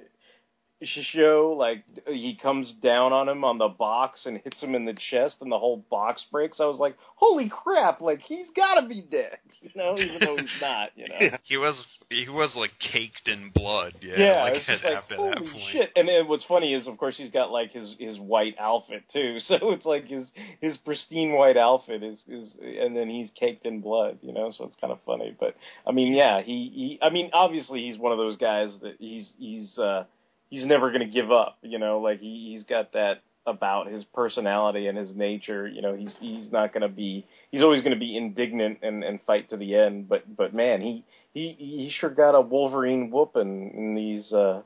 [0.82, 4.96] Shisho like he comes down on him on the box and hits him in the
[5.10, 6.60] chest and the whole box breaks.
[6.60, 10.36] I was like, "Holy crap, like he's got to be dead." You know, even though
[10.36, 11.16] he's not, you know.
[11.20, 11.36] Yeah.
[11.42, 13.94] He was he was like caked in blood.
[14.00, 15.72] Yeah, Yeah, like it's like after holy that point.
[15.72, 15.90] shit.
[15.96, 19.38] And then what's funny is, of course, he's got like his his white outfit too.
[19.48, 20.26] So it's like his
[20.60, 24.18] his pristine white outfit is is, and then he's caked in blood.
[24.22, 25.36] You know, so it's kind of funny.
[25.38, 26.98] But I mean, yeah, he he.
[27.02, 30.04] I mean, obviously, he's one of those guys that he's he's uh
[30.50, 31.58] he's never going to give up.
[31.62, 35.66] You know, like he he's got that about his personality and his nature.
[35.66, 37.26] You know, he's he's not going to be.
[37.50, 40.08] He's always going to be indignant and and fight to the end.
[40.08, 44.62] But but man, he he he sure got a Wolverine whooping in these uh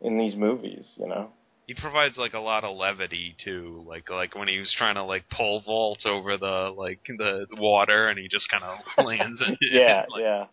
[0.00, 0.86] in these movies.
[0.96, 1.30] You know.
[1.66, 5.02] He provides like a lot of levity too, like like when he was trying to
[5.02, 9.54] like pole vault over the like the water, and he just kind of lands in
[9.54, 9.58] it.
[9.72, 10.44] Yeah, like, yeah.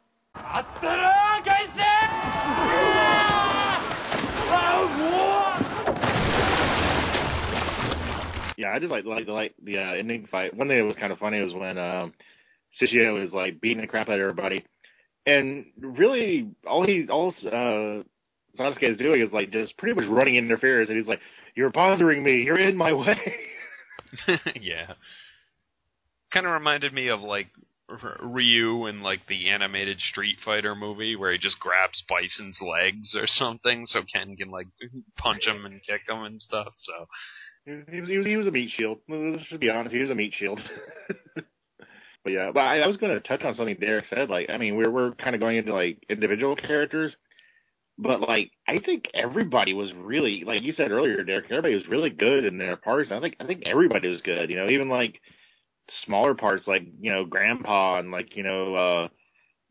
[8.63, 10.56] Yeah, I just like like like the uh, ending fight.
[10.56, 12.13] One thing that was kind of funny was when um,
[12.80, 14.63] Shishio was like beating the crap out of everybody,
[15.26, 18.04] and really all he all uh,
[18.58, 21.19] Sasuke is doing is like just pretty much running interference, and he's like,
[21.56, 22.43] "You're bothering me.
[22.43, 23.36] You're in my way."
[24.62, 24.93] yeah.
[26.32, 27.47] Kind of reminded me of like
[28.21, 33.28] Ryu in like the animated Street Fighter movie where he just grabs Bison's legs or
[33.28, 34.67] something so Ken can like
[35.17, 36.71] punch him and kick him and stuff.
[36.78, 37.08] So
[37.65, 38.99] He was, he was he was a meat shield.
[39.08, 40.60] Let's just be honest, he was a meat shield.
[41.36, 41.45] but
[42.32, 44.30] yeah, but I, I was going to touch on something Derek said.
[44.30, 47.15] Like, I mean, we're we're kind of going into like individual characters,
[47.97, 51.45] but like I think everybody was really like you said earlier, Derek.
[51.45, 53.12] Everybody was really good in their parts.
[53.12, 54.49] I think I think everybody was good.
[54.49, 55.21] You know, even like
[56.06, 59.08] smaller parts like you know Grandpa and like you know uh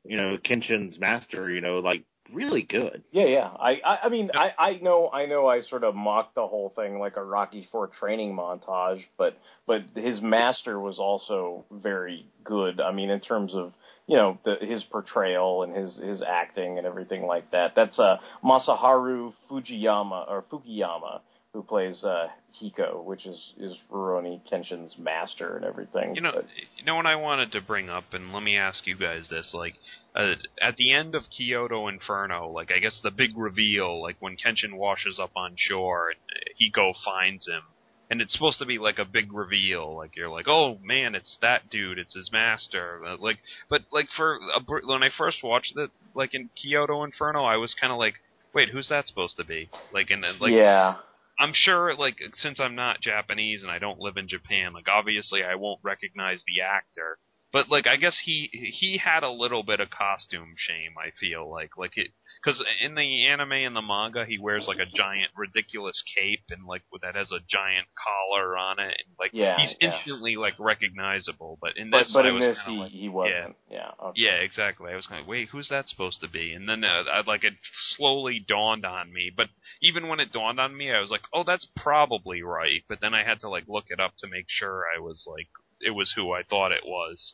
[0.04, 1.50] you know Kenshin's master.
[1.50, 3.02] You know, like really good.
[3.10, 3.46] Yeah, yeah.
[3.48, 5.46] I, I, I mean, I, I know, I know.
[5.46, 9.82] I sort of mocked the whole thing like a Rocky Four training montage, but, but
[9.94, 12.80] his master was also very good.
[12.80, 13.72] I mean, in terms of
[14.06, 17.74] you know the, his portrayal and his his acting and everything like that.
[17.74, 21.20] That's uh, Masaharu Fujiyama or Fukuyama
[21.52, 22.28] who plays uh,
[22.60, 26.14] Hiko, which is is Rurouni Kenshin's master and everything.
[26.14, 26.46] you know, But-
[26.78, 29.52] you know what I wanted to bring up, and let me ask you guys this:
[29.52, 29.74] like,
[30.14, 34.36] uh, at the end of Kyoto Inferno, like I guess the big reveal, like when
[34.36, 36.18] Kenshin washes up on shore and
[36.58, 37.62] Hiko finds him,
[38.08, 41.36] and it's supposed to be like a big reveal, like you're like, oh man, it's
[41.42, 43.38] that dude, it's his master, uh, like,
[43.68, 47.74] but like for a, when I first watched it, like in Kyoto Inferno, I was
[47.78, 48.14] kind of like,
[48.54, 49.68] wait, who's that supposed to be?
[49.92, 50.96] Like, and like, yeah.
[51.42, 55.42] I'm sure, like, since I'm not Japanese and I don't live in Japan, like, obviously
[55.42, 57.18] I won't recognize the actor.
[57.52, 60.94] But like, I guess he he had a little bit of costume shame.
[60.98, 62.10] I feel like, like it,
[62.42, 66.64] because in the anime and the manga, he wears like a giant, ridiculous cape and
[66.66, 69.88] like that has a giant collar on it, and like Yeah, he's yeah.
[69.92, 71.58] instantly like recognizable.
[71.60, 73.56] But in But this, but I in was this he like, he wasn't.
[73.70, 73.90] Yeah.
[74.02, 74.20] okay.
[74.22, 74.92] yeah, exactly.
[74.92, 76.52] I was kind of wait, who's that supposed to be?
[76.52, 77.54] And then uh, I like it
[77.96, 79.30] slowly dawned on me.
[79.34, 79.48] But
[79.82, 82.82] even when it dawned on me, I was like, oh, that's probably right.
[82.88, 85.48] But then I had to like look it up to make sure I was like
[85.82, 87.32] it was who I thought it was.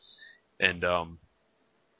[0.59, 1.19] And um,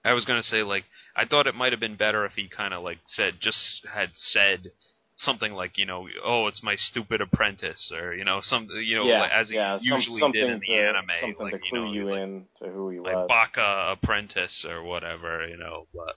[0.03, 0.85] I was gonna say like
[1.15, 4.09] I thought it might have been better if he kind of like said just had
[4.15, 4.71] said
[5.17, 9.05] something like you know oh it's my stupid apprentice or you know some you know
[9.05, 12.05] yeah, as he yeah, usually something did in the to, anime like you know you
[12.05, 13.27] like, in to who he like was.
[13.27, 15.87] Baka apprentice or whatever, you know.
[15.93, 16.15] But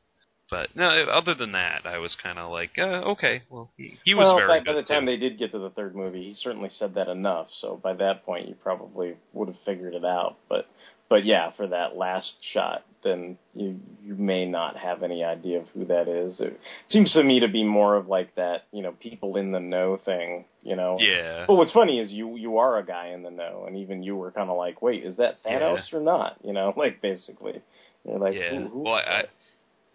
[0.52, 4.12] but no, other than that, I was kind of like, uh, okay, well, he, he
[4.12, 4.66] was well, very by, good.
[4.66, 5.12] by the time too.
[5.12, 7.46] they did get to the third movie, he certainly said that enough.
[7.62, 10.36] So by that point, you probably would have figured it out.
[10.50, 10.66] But
[11.08, 15.68] but yeah, for that last shot, then you you may not have any idea of
[15.68, 16.38] who that is.
[16.38, 16.60] It
[16.90, 19.98] seems to me to be more of like that, you know, people in the know
[20.04, 20.44] thing.
[20.62, 20.98] You know.
[21.00, 24.02] yeah, But what's funny is you you are a guy in the know, and even
[24.02, 26.36] you were kind of like, wait, is that Thanos or not?
[26.44, 27.62] You know, like basically,
[28.04, 28.50] you're like, yeah.
[28.50, 29.24] who, who well, I?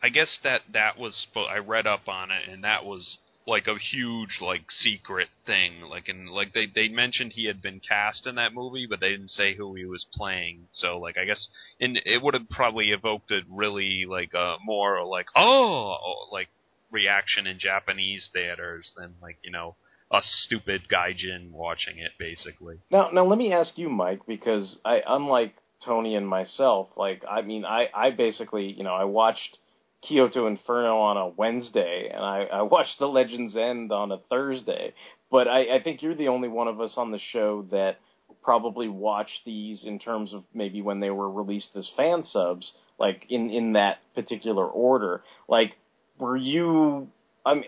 [0.01, 3.17] I guess that that was I read up on it, and that was
[3.47, 5.81] like a huge like secret thing.
[5.89, 9.09] Like and like they they mentioned he had been cast in that movie, but they
[9.09, 10.67] didn't say who he was playing.
[10.71, 11.47] So like I guess
[11.79, 16.49] and it would have probably evoked a really like uh more like oh like
[16.91, 19.75] reaction in Japanese theaters than like you know
[20.11, 22.77] a stupid gaijin watching it basically.
[22.91, 27.41] Now, now let me ask you, Mike, because I, unlike Tony and myself, like I
[27.41, 29.57] mean, I, I basically, you know, I watched
[30.03, 34.93] Kyoto Inferno on a Wednesday, and I, I watched The Legend Ends on a Thursday.
[35.29, 37.97] But I, I think you're the only one of us on the show that
[38.43, 43.25] probably watched these in terms of maybe when they were released as fan subs, like
[43.29, 45.23] in in that particular order.
[45.47, 45.77] Like,
[46.17, 47.09] were you?
[47.45, 47.63] I mean,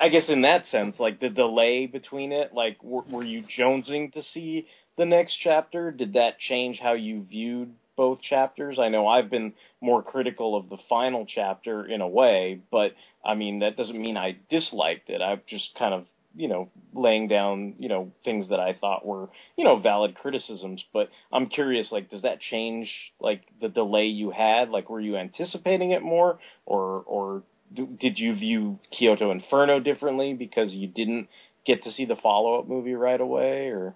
[0.00, 4.12] I guess in that sense, like the delay between it, like were, were you jonesing
[4.12, 4.66] to see
[4.96, 5.90] the next chapter?
[5.90, 8.80] Did that change how you viewed both chapters?
[8.80, 13.36] I know I've been more critical of the final chapter in a way, but I
[13.36, 15.22] mean that doesn't mean I disliked it.
[15.22, 19.28] I've just kind of you know laying down you know things that I thought were
[19.56, 20.82] you know valid criticisms.
[20.92, 22.90] But I'm curious, like, does that change
[23.20, 24.68] like the delay you had?
[24.68, 30.72] Like, were you anticipating it more, or or did you view Kyoto Inferno differently because
[30.72, 31.28] you didn't
[31.64, 33.94] get to see the follow up movie right away, or?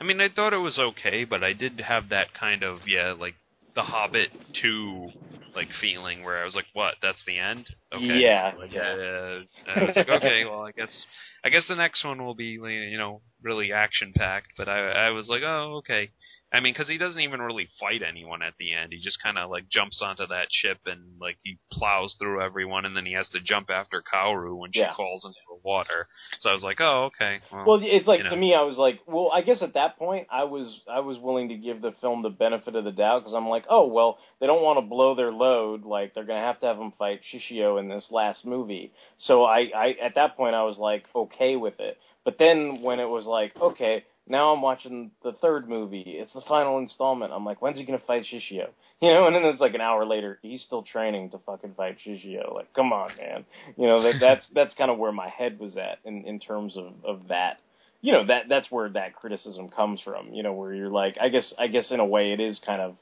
[0.00, 3.12] I mean, I thought it was okay, but I did have that kind of yeah,
[3.18, 3.34] like
[3.74, 4.30] the Hobbit
[4.60, 5.10] two
[5.54, 6.94] like feeling where I was like, "What?
[7.02, 8.06] That's the end?" Okay.
[8.06, 8.52] Yeah.
[8.58, 8.82] Like, yeah.
[8.82, 11.04] Uh, I was like, "Okay, well, I guess
[11.44, 14.78] I guess the next one will be you know really action packed." But I
[15.08, 16.10] I was like, "Oh, okay."
[16.52, 18.92] I mean, because he doesn't even really fight anyone at the end.
[18.92, 22.84] He just kind of like jumps onto that ship and like he plows through everyone,
[22.86, 24.94] and then he has to jump after Kaoru when she Yeah.
[24.96, 26.08] falls into the water.
[26.40, 28.30] So I was like, "Oh, okay." Well, Well, it's like you know.
[28.30, 31.18] to me, I was like, well, I guess at that point, I was I was
[31.18, 34.18] willing to give the film the benefit of the doubt because I'm like, oh well,
[34.40, 37.20] they don't want to blow their load, like they're gonna have to have him fight
[37.32, 38.92] Shishio in this last movie.
[39.18, 41.96] So I, I at that point, I was like okay with it.
[42.24, 46.40] But then when it was like, okay, now I'm watching the third movie, it's the
[46.48, 47.32] final installment.
[47.32, 48.68] I'm like, when's he gonna fight Shishio?
[49.02, 51.96] You know, and then it's like an hour later, he's still training to fucking fight
[52.06, 52.54] Shishio.
[52.54, 53.46] Like, come on, man.
[53.78, 56.76] You know, that, that's that's kind of where my head was at in in terms
[56.76, 57.56] of of that
[58.02, 61.28] you know that that's where that criticism comes from you know where you're like i
[61.28, 62.96] guess i guess in a way it is kind of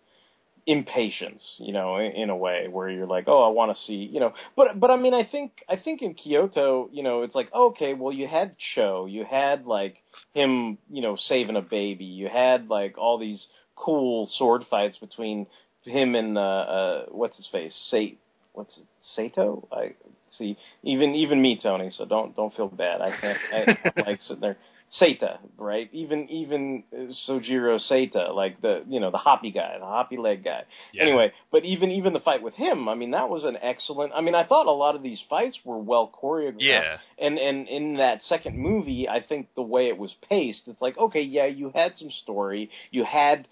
[0.69, 4.21] impatience you know in, a way where you're like oh i want to see you
[4.21, 4.35] know.
[4.55, 7.95] But but i mean i think i think in kyoto you know it's like okay
[7.95, 9.97] well you had cho you had like
[10.35, 13.47] him you know saving a baby you had like all these
[13.77, 15.47] cool sword fights between
[15.85, 18.21] him and uh uh what's his face Sate
[18.53, 19.67] what's it Sato?
[19.73, 19.95] I
[20.29, 23.01] see even even me Tony so don't don't feel bad.
[23.01, 24.59] I can't I, I'm like sitting there
[24.91, 25.89] Seta, right?
[25.93, 30.43] Even even uh, Sojiro Seta, like the you know the hoppy guy, the hoppy leg
[30.43, 30.63] guy.
[30.93, 31.03] Yeah.
[31.03, 34.13] Anyway, but even even the fight with him, I mean that was an excellent.
[34.15, 36.57] I mean I thought a lot of these fights were well choreographed.
[36.61, 36.99] Yeah.
[37.19, 40.97] And and in that second movie, I think the way it was paced, it's like
[40.97, 43.47] okay, yeah, you had some story, you had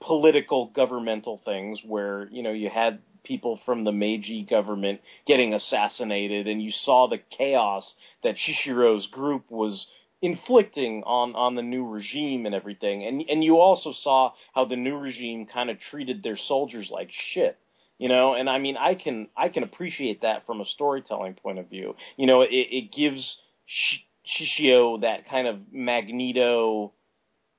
[0.00, 6.46] political governmental things where you know you had people from the Meiji government getting assassinated,
[6.46, 7.84] and you saw the chaos
[8.22, 9.86] that Shishio's group was
[10.20, 13.04] inflicting on on the new regime and everything.
[13.04, 17.10] And and you also saw how the new regime kind of treated their soldiers like
[17.32, 17.58] shit
[17.98, 18.34] you know?
[18.34, 21.94] And i mean i can i can appreciate that from a storytelling point of view.
[22.16, 26.92] You know it it gives Sh- shishio that kind of magneto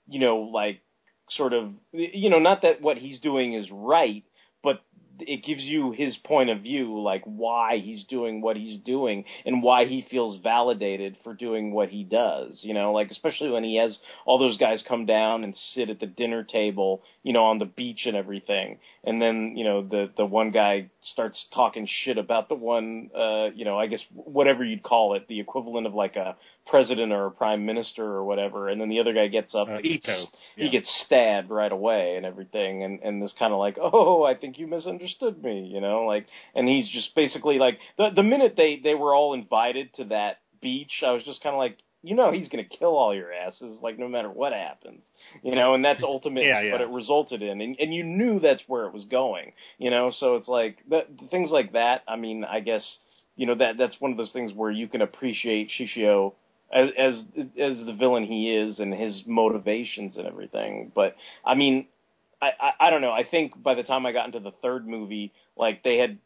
[0.07, 0.81] you know like
[1.29, 4.23] sort of you know not that what he's doing is right
[5.21, 9.63] it gives you his point of view, like why he's doing what he's doing and
[9.63, 12.59] why he feels validated for doing what he does.
[12.61, 15.99] You know, like especially when he has all those guys come down and sit at
[15.99, 20.09] the dinner table, you know, on the beach and everything, and then you know the
[20.17, 24.63] the one guy starts talking shit about the one, uh, you know, I guess whatever
[24.63, 26.35] you'd call it, the equivalent of like a
[26.69, 29.77] president or a prime minister or whatever, and then the other guy gets up, Uh,
[29.79, 30.63] he gets- Yeah.
[30.65, 34.35] he gets stabbed right away and everything, and and this kind of like, oh, I
[34.35, 38.55] think you misunderstood me, you know, like, and he's just basically like the the minute
[38.55, 41.77] they they were all invited to that beach, I was just kind of like.
[42.01, 45.01] You know he's gonna kill all your asses, like no matter what happens,
[45.43, 46.71] you know, and that's ultimately Yeah, yeah.
[46.71, 50.09] what it resulted in, and and you knew that's where it was going, you know,
[50.11, 52.03] so it's like that, things like that.
[52.07, 52.85] I mean, I guess
[53.35, 56.35] you know that that's one of those things where you can appreciate Shishio
[56.73, 57.15] as as
[57.59, 60.91] as the villain he is and his motivations and everything.
[60.93, 61.15] But
[61.45, 61.87] I mean,
[62.41, 63.11] I, I I don't know.
[63.11, 66.19] I think by the time I got into the third movie, like they had,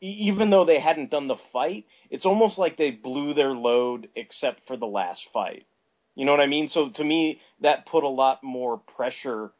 [0.00, 4.66] even though they hadn't done the fight, it's almost like they blew their load except
[4.66, 5.66] for the last fight.
[6.14, 6.68] You know what I mean?
[6.70, 9.52] So to me, that put a lot more pressure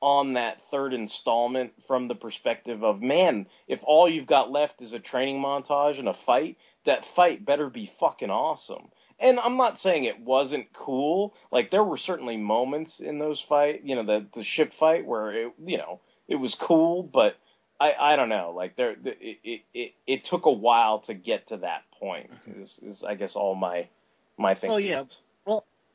[0.00, 4.92] on that third installment from the perspective of man, if all you've got left is
[4.92, 8.90] a training montage and a fight, that fight better be fucking awesome.
[9.18, 11.32] And I'm not saying it wasn't cool.
[11.50, 15.32] Like there were certainly moments in those fight, you know, the the ship fight where
[15.32, 17.36] it, you know, it was cool, but
[17.80, 18.52] I I don't know.
[18.54, 22.30] Like there, the- it it it, it took a while to get to that point.
[22.30, 22.62] Mm-hmm.
[22.62, 23.88] Is is I guess all my
[24.36, 24.70] my thinking.
[24.70, 25.04] Well, yeah.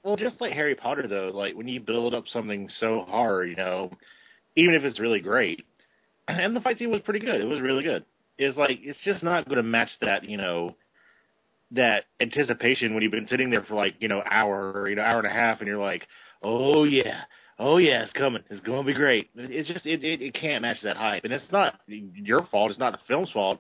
[0.03, 3.55] Well, just like Harry Potter, though, like when you build up something so hard, you
[3.55, 3.91] know,
[4.55, 5.63] even if it's really great,
[6.27, 7.41] and the fight scene was pretty good.
[7.41, 8.05] It was really good.
[8.37, 10.75] It's like it's just not going to match that, you know,
[11.71, 15.01] that anticipation when you've been sitting there for like you know hour or you know
[15.01, 16.07] hour and a half, and you're like,
[16.43, 17.21] oh yeah,
[17.59, 19.29] oh yeah, it's coming, it's going to be great.
[19.35, 22.71] It's just it, it it can't match that hype, and it's not your fault.
[22.71, 23.59] It's not the film's fault.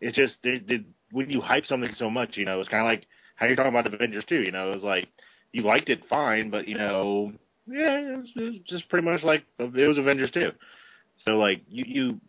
[0.00, 2.90] It's just it, it, when you hype something so much, you know, it's kind of
[2.90, 3.06] like
[3.36, 4.42] how you're talking about Avengers too.
[4.42, 5.08] You know, it was like
[5.52, 7.32] you liked it fine, but you know,
[7.66, 10.50] yeah, it was, just pretty much like it was Avengers too.
[11.24, 12.20] So like you you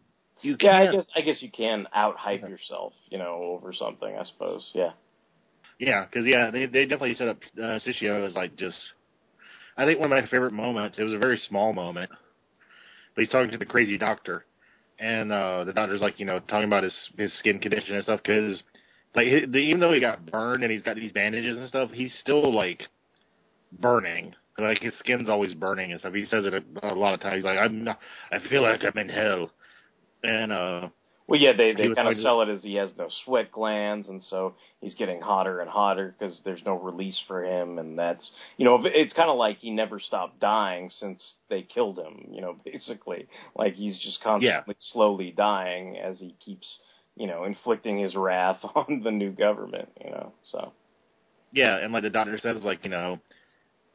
[0.41, 0.89] you can't.
[0.89, 4.15] I guess I guess you can out hype yourself, you know, over something.
[4.15, 4.69] I suppose.
[4.73, 4.91] Yeah.
[5.79, 8.77] Yeah, because yeah, they they definitely set up uh, Shishio as like just.
[9.75, 10.97] I think one of my favorite moments.
[10.99, 12.11] It was a very small moment,
[13.15, 14.45] but he's talking to the crazy doctor,
[14.99, 18.21] and uh the doctor's like you know talking about his his skin condition and stuff
[18.23, 18.61] because
[19.15, 22.53] like even though he got burned and he's got these bandages and stuff, he's still
[22.53, 22.83] like
[23.79, 24.35] burning.
[24.57, 26.13] Like his skin's always burning and stuff.
[26.13, 27.37] He says it a, a lot of times.
[27.37, 27.99] He's like, I'm not,
[28.31, 29.49] I feel like I'm in hell,
[30.23, 30.89] and uh
[31.27, 34.21] Well, yeah, they they kind of sell it as he has no sweat glands, and
[34.21, 38.65] so he's getting hotter and hotter because there's no release for him, and that's you
[38.65, 41.19] know it's kind of like he never stopped dying since
[41.49, 42.27] they killed him.
[42.31, 46.67] You know, basically, like he's just constantly slowly dying as he keeps
[47.15, 49.89] you know inflicting his wrath on the new government.
[50.03, 50.73] You know, so
[51.51, 53.19] Yeah, and like the doctor says, like you know,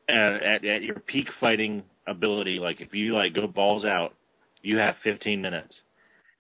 [0.09, 4.15] at, at at your peak fighting ability, like if you like go balls out,
[4.63, 5.75] you have 15 minutes.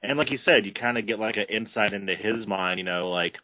[0.02, 2.78] And like you said, you kind of get like an insight into his mind.
[2.78, 3.36] You know, like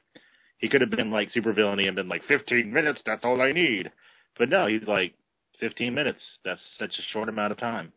[0.58, 3.00] he could have been like super villainy and been like 15 minutes.
[3.04, 3.90] That's all I need.
[4.38, 5.14] But no, he's like
[5.60, 6.20] 15 minutes.
[6.44, 7.92] That's such a short amount of time.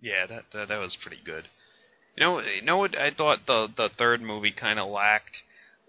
[0.00, 1.44] Yeah, that that, that was pretty good.
[2.16, 5.36] You know, you know what I thought the the third movie kind of lacked.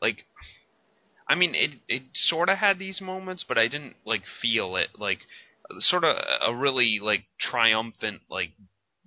[0.02, 0.26] Like,
[1.30, 4.90] I mean, it it sort of had these moments, but I didn't like feel it.
[4.98, 5.20] Like,
[5.80, 8.52] sort of a really like triumphant like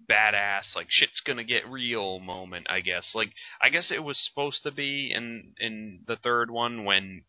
[0.09, 4.63] badass like shit's gonna get real moment i guess like i guess it was supposed
[4.63, 7.23] to be in in the third one when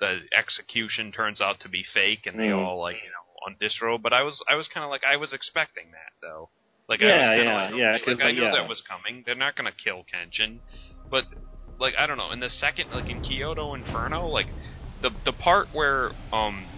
[0.00, 2.58] the execution turns out to be fake and they Mm.
[2.64, 5.16] all like you know on distro but i was i was kind of like i
[5.16, 6.48] was expecting that though
[6.88, 8.52] like I was Yeah, kinda yeah, like, yeah, like I knew yeah.
[8.52, 9.22] that was coming.
[9.24, 10.60] They're not gonna kill Kenshin,
[11.10, 11.24] but
[11.84, 12.32] like I don't know.
[12.32, 14.48] In the second, like in Kyoto Inferno, like
[15.02, 16.70] the the part where um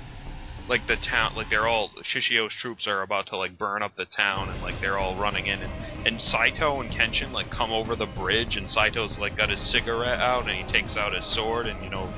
[0.68, 4.06] like the town, like they're all Shishio's troops are about to like burn up the
[4.06, 5.72] town, and like they're all running in, and
[6.04, 10.18] and Saito and Kenshin like come over the bridge, and Saito's like got his cigarette
[10.18, 12.10] out, and he takes out his sword, and you know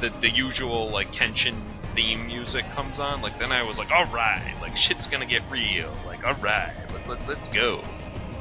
[0.00, 3.22] the the usual like Kenshin theme music comes on.
[3.22, 5.94] Like then I was like, all right, like shit's gonna get real.
[6.04, 7.82] Like all right, let, let, let's go.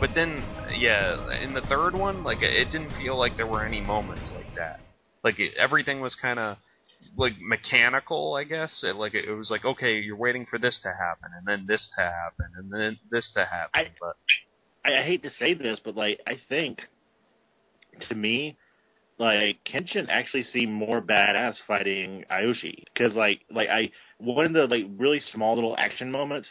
[0.01, 3.63] But then, yeah, in the third one, like it it didn't feel like there were
[3.63, 4.77] any moments like that.
[5.23, 6.57] Like it, everything was kind of
[7.15, 8.81] like mechanical, I guess.
[8.83, 11.67] It, like it, it was like, okay, you're waiting for this to happen, and then
[11.67, 13.93] this to happen, and then this to happen.
[14.01, 14.15] but
[14.83, 16.79] I, I hate to say this, but like I think
[18.09, 18.57] to me,
[19.19, 24.65] like Kenshin actually seemed more badass fighting Aoshi because like like I one of the
[24.65, 26.47] like really small little action moments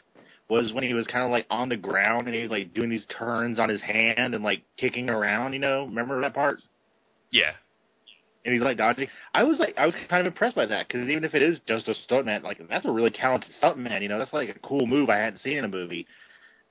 [0.51, 2.91] was when he was kind of like on the ground and he was like doing
[2.91, 5.55] these turns on his hand and like kicking around.
[5.55, 6.59] You know, remember that part?
[7.33, 7.53] yeah,
[8.45, 9.09] And he's like dodging.
[9.35, 11.61] I was like, I was kind of impressed by that because even if it is
[11.69, 14.03] just a stuntman, like that's a really talented stuntman.
[14.03, 16.07] You know, that's like a cool move I hadn't seen in a movie.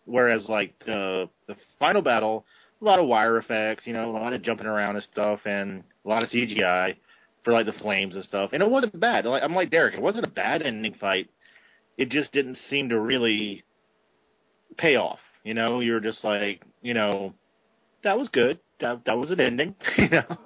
[0.05, 2.45] Whereas like the the final battle,
[2.81, 5.83] a lot of wire effects, you know, a lot of jumping around and stuff, and
[6.05, 6.95] a lot of CGI
[7.45, 8.51] for like the flames and stuff.
[8.53, 9.25] And it wasn't bad.
[9.25, 11.29] Like I'm like Derek, it wasn't a bad ending fight.
[11.97, 13.63] It just didn't seem to really
[14.79, 15.19] pay off.
[15.43, 17.33] You know, you're just like, you know,
[18.03, 18.59] that was good.
[18.79, 19.75] That that was an ending.
[19.97, 20.37] you know.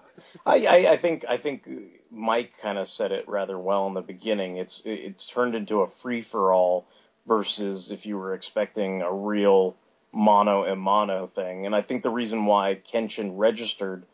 [0.46, 1.68] I, I, I think I think
[2.12, 4.58] Mike kind of said it rather well in the beginning.
[4.58, 6.86] It's it's turned into a free for all
[7.28, 9.76] versus if you were expecting a real
[10.14, 11.66] mono and mono thing.
[11.66, 14.06] And I think the reason why Kenshin registered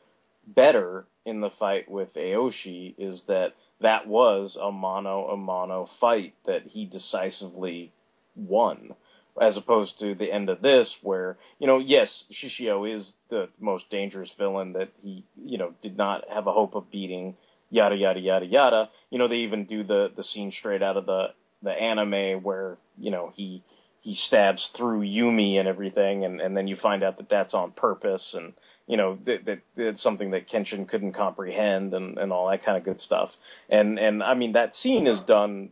[0.47, 6.33] better in the fight with Aoshi is that that was a mono a mono fight
[6.45, 7.91] that he decisively
[8.35, 8.93] won
[9.41, 13.89] as opposed to the end of this where you know yes Shishio is the most
[13.89, 17.35] dangerous villain that he you know did not have a hope of beating
[17.69, 18.89] yada yada yada yada.
[19.09, 21.27] You know they even do the the scene straight out of the
[21.61, 23.63] the anime where you know he
[24.01, 27.71] he stabs through Yumi and everything and and then you find out that that's on
[27.71, 28.53] purpose and
[28.87, 32.77] you know that, that it's something that Kenshin couldn't comprehend and and all that kind
[32.77, 33.29] of good stuff.
[33.69, 35.69] And and I mean that scene is done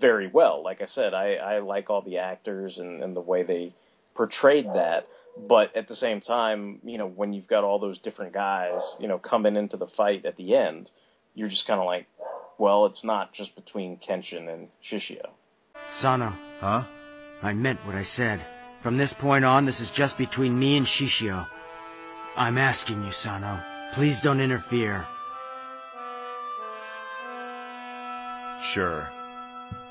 [0.00, 0.62] very well.
[0.62, 3.74] Like I said, I, I like all the actors and, and the way they
[4.14, 5.06] portrayed that.
[5.36, 9.06] But at the same time, you know, when you've got all those different guys, you
[9.06, 10.90] know, coming into the fight at the end,
[11.34, 12.06] you're just kind of like,
[12.58, 15.28] well, it's not just between Kenshin and Shishio.
[15.90, 16.34] Sano.
[16.60, 16.84] Huh?
[17.42, 18.44] I meant what I said.
[18.82, 21.46] From this point on, this is just between me and Shishio.
[22.34, 23.62] I'm asking you, Sano.
[23.92, 25.06] Please don't interfere.
[28.62, 29.08] Sure.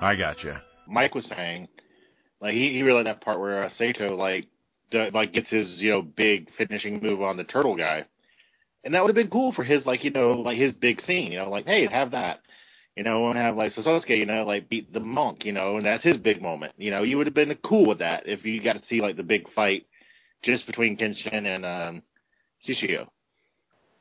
[0.01, 0.55] I got you.
[0.88, 1.67] Mike was saying,
[2.41, 4.47] like he, he really liked that part where uh, Sato like
[4.91, 8.05] d- like gets his you know big finishing move on the turtle guy,
[8.84, 11.32] and that would have been cool for his like you know like his big scene.
[11.32, 12.41] You know, like hey, have that.
[12.95, 15.86] You know, and have like Sasuke, you know, like beat the monk, you know, and
[15.86, 16.71] that's his big moment.
[16.78, 19.17] You know, you would have been cool with that if you got to see like
[19.17, 19.86] the big fight
[20.43, 22.03] just between Kenshin and um
[22.67, 23.07] Shishio.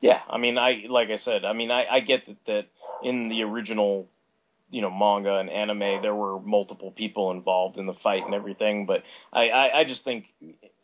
[0.01, 2.65] Yeah, I mean, I like I said, I mean, I, I get that that
[3.03, 4.07] in the original,
[4.69, 8.85] you know, manga and anime, there were multiple people involved in the fight and everything,
[8.85, 10.25] but I, I, I just think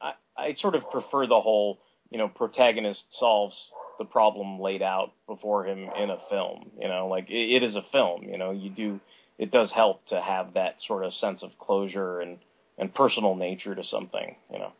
[0.01, 1.79] I, I sort of prefer the whole,
[2.09, 3.55] you know, protagonist solves
[3.97, 6.71] the problem laid out before him in a film.
[6.79, 8.23] You know, like it, it is a film.
[8.23, 8.99] You know, you do
[9.37, 12.37] it does help to have that sort of sense of closure and
[12.77, 14.35] and personal nature to something.
[14.51, 14.71] You know.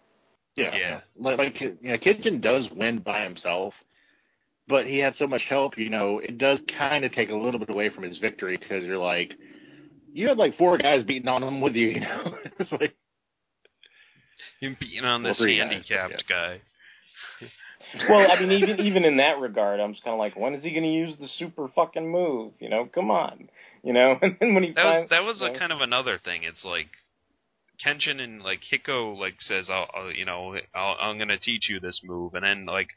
[0.55, 0.75] Yeah.
[0.75, 0.99] yeah.
[1.17, 3.73] Like, like you know, Kenshin does win by himself,
[4.71, 5.77] but he had so much help.
[5.77, 8.83] You know, it does kind of take a little bit away from his victory because
[8.83, 9.33] you're like,
[10.13, 11.89] you had like four guys beating on him with you.
[11.91, 12.95] You know, it's like
[14.59, 16.61] him beating on this Well, three handicapped guy.
[18.09, 20.63] Well, I mean, even even in that regard, I'm just kind of like, when is
[20.63, 22.53] he going to use the super fucking move?
[22.59, 23.49] You know, come on.
[23.83, 26.17] You know, and then when he That was that was you a kind of another
[26.23, 26.43] thing.
[26.43, 26.87] It's like
[27.85, 31.79] Kenshin and like Hiko like says, "I'll, I'll you know, I'll, I'm gonna teach you
[31.79, 32.87] this move," and then like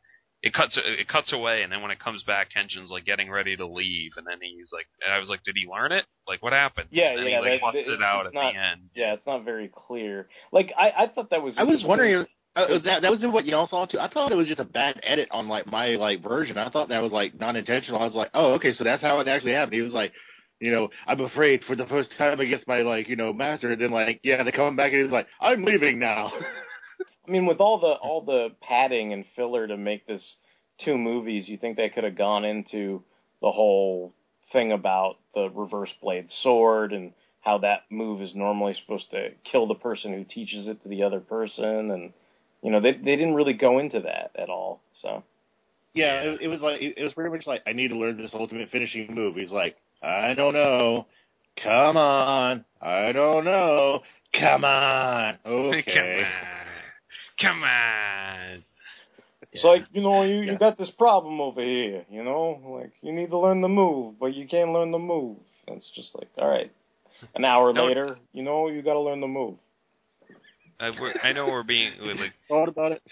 [0.45, 3.57] it cuts it cuts away, and then when it comes back, Kenshin's like getting ready
[3.57, 6.05] to leave, and then he's like, and I was like, "Did he learn it?
[6.29, 8.35] Like, what happened?" Yeah, and yeah, he like that- busts it- it out it's at
[8.35, 8.91] not- the end.
[8.95, 10.29] Yeah, it's not very clear.
[10.53, 11.55] Like I, I thought that was.
[11.57, 11.89] I was interesting.
[11.89, 12.27] wondering.
[12.57, 13.99] Uh, was that that was in what y'all saw too.
[13.99, 16.57] I thought it was just a bad edit on like my like version.
[16.59, 18.01] I thought that was like non intentional.
[18.01, 19.75] I was like, oh, okay, so that's how it actually happened.
[19.75, 20.13] He was like,
[20.61, 23.81] you know, I'm afraid for the first time against my like you know master, and
[23.83, 26.31] then like yeah, they come back and he's like, I'm leaving now.
[27.27, 30.23] I mean, with all the all the padding and filler to make this
[30.85, 33.03] two movies, you think they could have gone into
[33.41, 34.13] the whole
[34.53, 39.67] thing about the reverse blade sword and how that move is normally supposed to kill
[39.67, 42.13] the person who teaches it to the other person, and
[42.63, 44.81] you know they they didn't really go into that at all.
[45.03, 45.23] So
[45.95, 48.33] yeah, it, it was like it was pretty much like I need to learn this
[48.35, 49.37] ultimate finishing move.
[49.37, 51.07] He's like, I don't know.
[51.63, 52.65] Come on.
[52.81, 54.01] I don't know.
[54.39, 55.39] Come on.
[55.47, 55.85] Okay.
[55.85, 56.54] Come on.
[59.53, 63.13] It's like you know you you got this problem over here, you know, like you
[63.13, 65.39] need to learn the move, but you can't learn the move.
[65.67, 66.71] And it's just like all right.
[67.35, 67.87] An hour No.
[67.87, 69.55] later, you know, you got to learn the move.
[70.79, 73.03] I, we're, I know we're being like thought about it.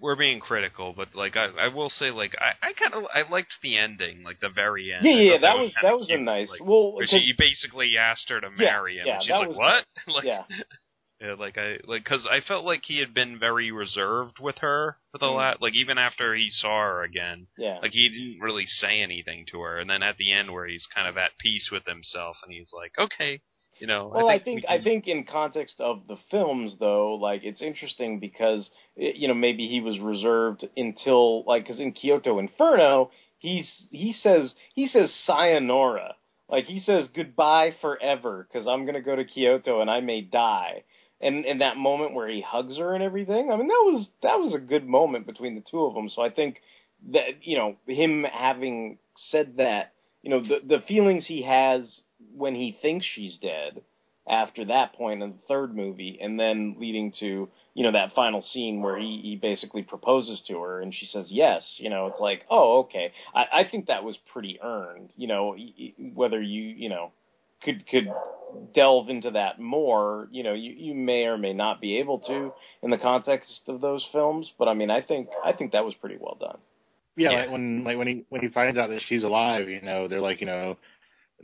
[0.00, 3.28] we're being critical, but like I, I will say, like I, I kind of I
[3.30, 5.04] liked the ending, like the very end.
[5.04, 6.48] Yeah, yeah, thought that was kinda that was a nice.
[6.50, 9.30] Like, well, where 'cause- she basically asked her to Yeah, marry him, yeah, and she's
[9.30, 9.84] like, was "What?" nice.
[10.14, 10.42] like, yeah,
[11.20, 14.96] yeah, like I like because I felt like he had been very reserved with her
[15.12, 15.36] for the Mm.
[15.36, 15.62] lat.
[15.62, 17.78] Like even after he saw her again, yeah.
[17.82, 19.78] like he didn't really say anything to her.
[19.78, 22.70] And then at the end, where he's kind of at peace with himself, and he's
[22.72, 23.42] like, "Okay,
[23.78, 27.42] you know." Well, I think we I think in context of the films, though, like
[27.44, 28.68] it's interesting because
[28.98, 34.14] eh, you know maybe he was reserved until like because in Kyoto Inferno he's he
[34.22, 36.14] says he says sayonara
[36.48, 40.84] like he says goodbye forever because I'm gonna go to Kyoto and I may die.
[41.20, 44.38] And in that moment where he hugs her and everything, I mean that was that
[44.38, 46.08] was a good moment between the two of them.
[46.08, 46.56] So I think
[47.12, 48.98] that you know him having
[49.30, 49.92] said that,
[50.22, 51.82] you know the the feelings he has
[52.34, 53.82] when he thinks she's dead
[54.28, 58.42] after that point in the third movie, and then leading to you know that final
[58.42, 61.62] scene where he, he basically proposes to her and she says yes.
[61.76, 63.12] You know, it's like oh okay.
[63.34, 65.10] I, I think that was pretty earned.
[65.16, 65.56] You know,
[66.14, 67.12] whether you you know
[67.62, 68.08] could could
[68.74, 72.52] delve into that more, you know, you, you may or may not be able to
[72.82, 75.94] in the context of those films, but I mean, I think I think that was
[76.00, 76.58] pretty well done.
[77.16, 77.40] Yeah, Yeah.
[77.40, 80.20] Like when like when he when he finds out that she's alive, you know, they're
[80.20, 80.76] like, you know,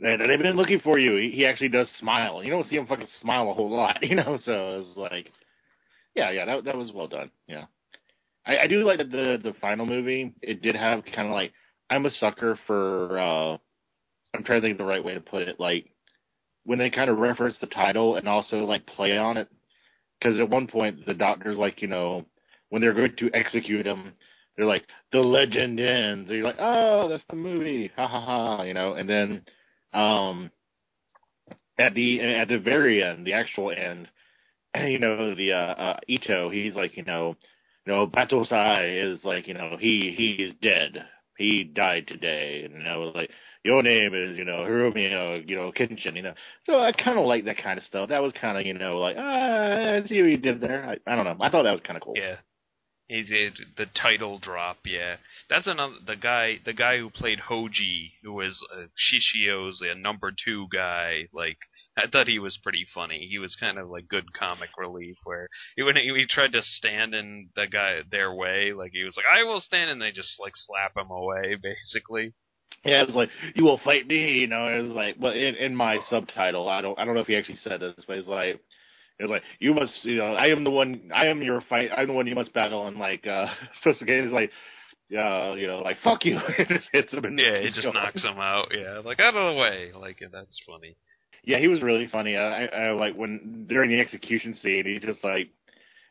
[0.01, 1.15] they, they've been looking for you.
[1.17, 2.43] He, he actually does smile.
[2.43, 4.39] You don't see him fucking smile a whole lot, you know.
[4.43, 5.31] So it's like,
[6.15, 7.31] yeah, yeah, that that was well done.
[7.47, 7.65] Yeah,
[8.45, 10.33] I, I do like that the the final movie.
[10.41, 11.53] It did have kind of like
[11.89, 13.17] I'm a sucker for.
[13.19, 13.57] uh
[14.33, 15.59] I'm trying to think of the right way to put it.
[15.59, 15.89] Like
[16.67, 19.47] when they kind of reference the title and also like play on it,
[20.19, 22.25] because at one point the doctor's like, you know,
[22.67, 24.11] when they're going to execute him,
[24.57, 26.29] they're like, the legend ends.
[26.29, 28.95] And you're like, oh, that's the movie, ha ha ha, you know.
[28.95, 29.43] And then,
[29.93, 30.51] um,
[31.79, 34.09] at the at the very end, the actual end,
[34.75, 37.37] you know, the uh, uh Ito, he's like, you know,
[37.85, 41.05] you know, Battosai is like, you know, he he is dead.
[41.37, 43.29] He died today, and I was like
[43.67, 46.33] your name is, you know, Himura, you know, Kenshin, you know.
[46.65, 48.09] So I kind of like that kind of stuff.
[48.09, 50.85] That was kind of, you know, like, ah, I see what you did there.
[50.89, 51.35] I, I don't know.
[51.41, 52.13] I thought that was kind of cool.
[52.15, 52.37] Yeah.
[53.07, 55.15] He's it, the title drop, yeah.
[55.49, 60.33] That's another the guy the guy who played Hoji, who was uh, Shishio's uh, number
[60.43, 61.29] two guy.
[61.33, 61.57] Like
[61.97, 63.27] I thought he was pretty funny.
[63.29, 65.47] He was kind of like good comic relief, where
[65.77, 69.15] he when he, he tried to stand in the guy their way, like he was
[69.15, 72.33] like I will stand, and they just like slap him away, basically.
[72.83, 74.39] Yeah, it was like you will fight me.
[74.39, 77.21] You know, it was like, well, in, in my subtitle, I don't, I don't know
[77.21, 78.59] if he actually said this, but it's like,
[79.19, 82.07] it's like you must, you know, I am the one, I am your fight, I'm
[82.07, 83.47] the one you must battle, and like, uh,
[83.85, 84.51] Sasuke is like,
[85.17, 87.25] uh, you know, like fuck you, it just hits him.
[87.25, 88.67] And Yeah, it just knocks him out.
[88.71, 89.91] Yeah, like out of the way.
[89.97, 90.95] Like that's funny.
[91.43, 92.35] Yeah, he was really funny.
[92.35, 95.49] I, I, like when during the execution scene, he just like,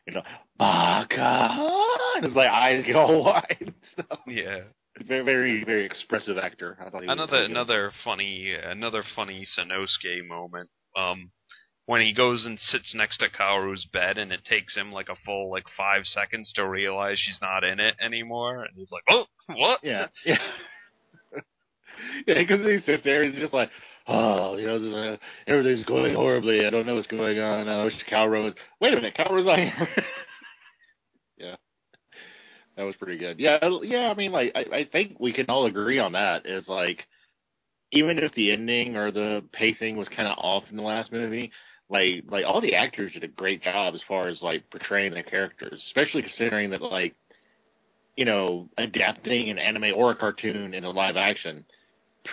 [0.07, 0.23] you know,
[0.57, 1.77] Baka,
[2.15, 4.19] and his like eyes get all wide and stuff.
[4.27, 4.61] Yeah.
[5.05, 6.75] Very, very, very expressive actor.
[6.83, 10.71] I thought he another another funny another funny Sanosuke moment.
[10.95, 11.29] Um,
[11.87, 15.15] when he goes and sits next to Kaoru's bed, and it takes him like a
[15.25, 19.25] full like five seconds to realize she's not in it anymore, and he's like, "Oh,
[19.47, 20.37] what?" Yeah, yeah,
[22.27, 22.39] yeah.
[22.39, 23.69] Because he sits there and he's just like,
[24.05, 25.17] oh, you know, uh,
[25.47, 26.65] everything's going horribly.
[26.65, 27.69] I don't know what's going on.
[27.69, 28.55] I wish Kaoru's.
[28.81, 29.87] Wait a minute, Kaoru's not here.
[31.37, 31.55] yeah,
[32.75, 33.39] that was pretty good.
[33.39, 34.09] Yeah, yeah.
[34.09, 36.45] I mean, like, I, I think we can all agree on that.
[36.45, 37.07] Is like,
[37.93, 41.49] even if the ending or the pacing was kind of off in the last movie,
[41.89, 45.23] like, like all the actors did a great job as far as like portraying their
[45.23, 47.15] characters, especially considering that like,
[48.15, 51.65] you know, adapting an anime or a cartoon into live action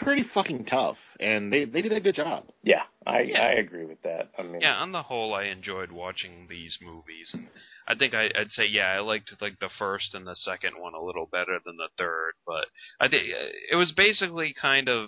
[0.03, 2.45] pretty fucking tough, and they they did a good job.
[2.63, 3.43] Yeah, I Yeah.
[3.43, 4.31] I agree with that.
[4.39, 7.49] I mean, Yeah, on the whole, I enjoyed watching these movies, and
[7.87, 10.95] I think I, I'd say yeah, I liked like the first and the second one
[10.95, 12.67] a little better than the third, but
[13.01, 13.25] I think
[13.71, 15.05] it was basically kind of,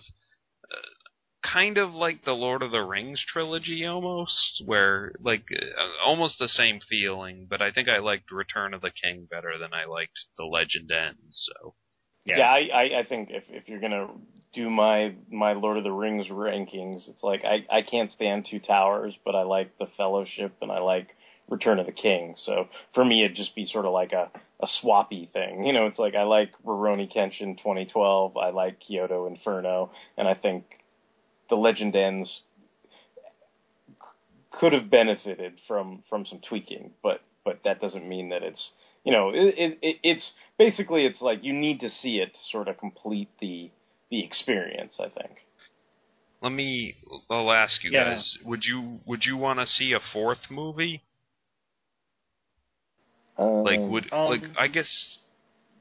[0.70, 0.92] uh,
[1.52, 6.48] kind of like the Lord of the Rings trilogy almost, where like uh, almost the
[6.48, 10.18] same feeling, but I think I liked Return of the King better than I liked
[10.38, 11.48] The Legend Ends.
[11.48, 11.74] So
[12.24, 14.08] yeah, I, I I think if if you're gonna
[14.52, 18.58] do my my Lord of the Rings rankings, it's like I I can't stand Two
[18.58, 21.08] Towers, but I like The Fellowship and I like
[21.48, 22.34] Return of the King.
[22.44, 24.30] So for me, it'd just be sort of like a
[24.60, 25.64] a swappy thing.
[25.64, 30.34] You know, it's like I like Rurouni Kenshin 2012, I like Kyoto Inferno, and I
[30.34, 30.64] think
[31.50, 32.42] The Legend Ends
[34.50, 38.70] could have benefited from from some tweaking, but but that doesn't mean that it's
[39.04, 42.40] you know it, it, it it's basically it's like you need to see it to
[42.50, 43.70] sort of complete the
[44.10, 44.94] the experience.
[45.00, 45.38] I think.
[46.42, 46.94] let me,
[47.30, 48.04] I'll ask you Yeah.
[48.14, 51.02] guys, would you would you want to see a fourth movie?
[53.64, 55.18] Like would Um, like I guess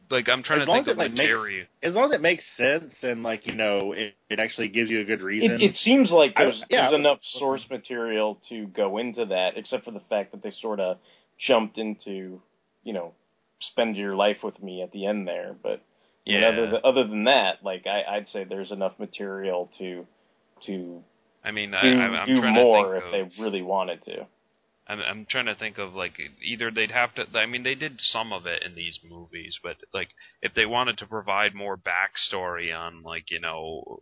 [0.09, 1.59] like I'm trying as to think as of it, like, material.
[1.59, 4.89] makes, as long as it makes sense and like you know it, it actually gives
[4.89, 5.51] you a good reason.
[5.51, 9.51] It, it seems like I- there's, yeah, there's enough source material to go into that,
[9.57, 10.97] except for the fact that they sort of
[11.47, 12.41] jumped into,
[12.83, 13.13] you know,
[13.71, 15.55] spend your life with me at the end there.
[15.61, 15.81] But
[16.27, 16.47] I mean, Yeah.
[16.49, 20.05] other than, other than that, like I, I'd say there's enough material to
[20.67, 21.03] to
[21.43, 23.11] I mean, do, I, I'm, I'm do trying more to if of.
[23.11, 24.25] they really wanted to.
[24.87, 27.25] I'm, I'm trying to think of like either they'd have to.
[27.37, 30.09] I mean, they did some of it in these movies, but like
[30.41, 33.99] if they wanted to provide more backstory on like you know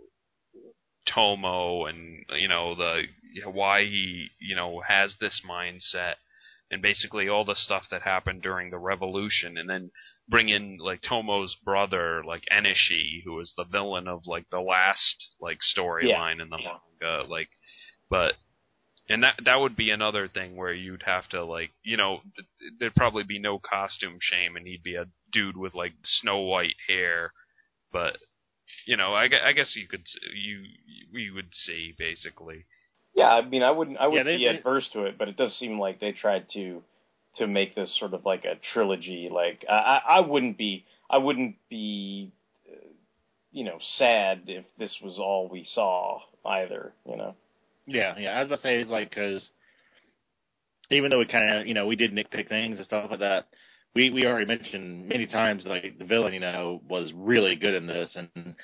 [1.07, 3.03] Tomo and you know the
[3.45, 6.15] why he you know has this mindset
[6.71, 9.91] and basically all the stuff that happened during the revolution and then
[10.27, 15.35] bring in like Tomo's brother like Enishi who was the villain of like the last
[15.41, 17.49] like storyline in the manga like
[18.09, 18.35] but
[19.09, 22.47] and that that would be another thing where you'd have to like you know th-
[22.79, 26.75] there'd probably be no costume shame and he'd be a dude with like snow white
[26.87, 27.33] hair
[27.91, 28.17] but
[28.85, 30.63] you know I, I guess you could s- you
[31.13, 32.65] we would see basically
[33.15, 35.37] Yeah, I mean, I wouldn't, I wouldn't they- be they- adverse to it, but it
[35.37, 36.81] does seem like they tried to
[37.37, 39.29] to make this sort of like a trilogy.
[39.31, 42.31] Like, I, I I wouldn't be, I wouldn't be,
[42.71, 42.87] uh,
[43.51, 46.93] you know, sad if this was all we saw either.
[47.09, 47.35] You know.
[47.85, 48.31] Yeah, yeah.
[48.31, 49.41] I about to say it's like because
[50.91, 53.47] even though we kind of you know we did nitpick things and stuff like that,
[53.95, 57.87] we we already mentioned many times like the villain you know was really good in
[57.87, 58.55] this and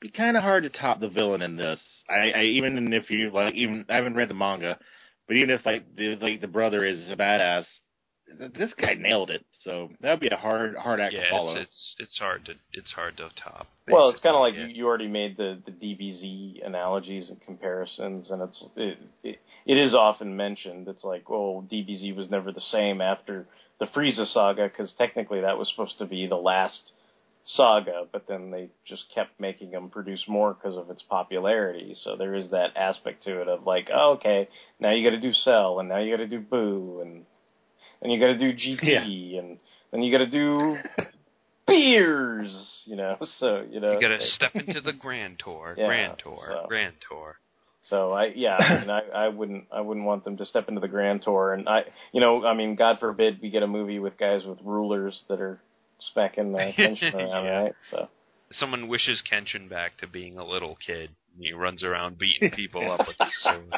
[0.00, 1.80] be kind of hard to top the villain in this.
[2.08, 4.78] I, I even if you like even I haven't read the manga,
[5.28, 7.64] but even if like the like the brother is a badass,
[8.56, 9.44] this guy nailed it.
[9.62, 11.56] So that'd be a hard hard act yeah to follow.
[11.56, 14.74] it's, it's it's hard to it's hard to top Well, it's kind of basically, like
[14.74, 19.76] you, you already made the the DBZ analogies and comparisons, and it's it, it it
[19.76, 20.88] is often mentioned.
[20.88, 23.46] It's like, well, DBZ was never the same after
[23.80, 26.92] the Frieza saga because technically that was supposed to be the last
[27.46, 31.94] saga, but then they just kept making them produce more because of its popularity.
[32.02, 34.48] So there is that aspect to it of like, oh, okay,
[34.80, 37.24] now you got to do Cell, and now you got to do Buu, and
[38.04, 39.58] and you got to do GT, and
[39.90, 40.76] then you got to do
[41.68, 43.16] Beerus, you know.
[43.38, 46.64] So you know, You gotta like- step into the Grand Tour, Yeah, Grand Tour, so-
[46.68, 47.36] Grand Tour.
[47.88, 50.80] So I yeah, I mean I, I wouldn't I wouldn't want them to step into
[50.80, 51.82] the grand tour and I
[52.12, 55.38] you know, I mean God forbid we get a movie with guys with rulers that
[55.40, 55.60] are
[56.00, 57.60] smacking uh, tension around, Yeah.
[57.62, 57.72] right?
[57.90, 58.08] So
[58.52, 61.10] Someone wishes Kenshin back to being a little kid.
[61.34, 63.74] and He runs around beating people up with his sword.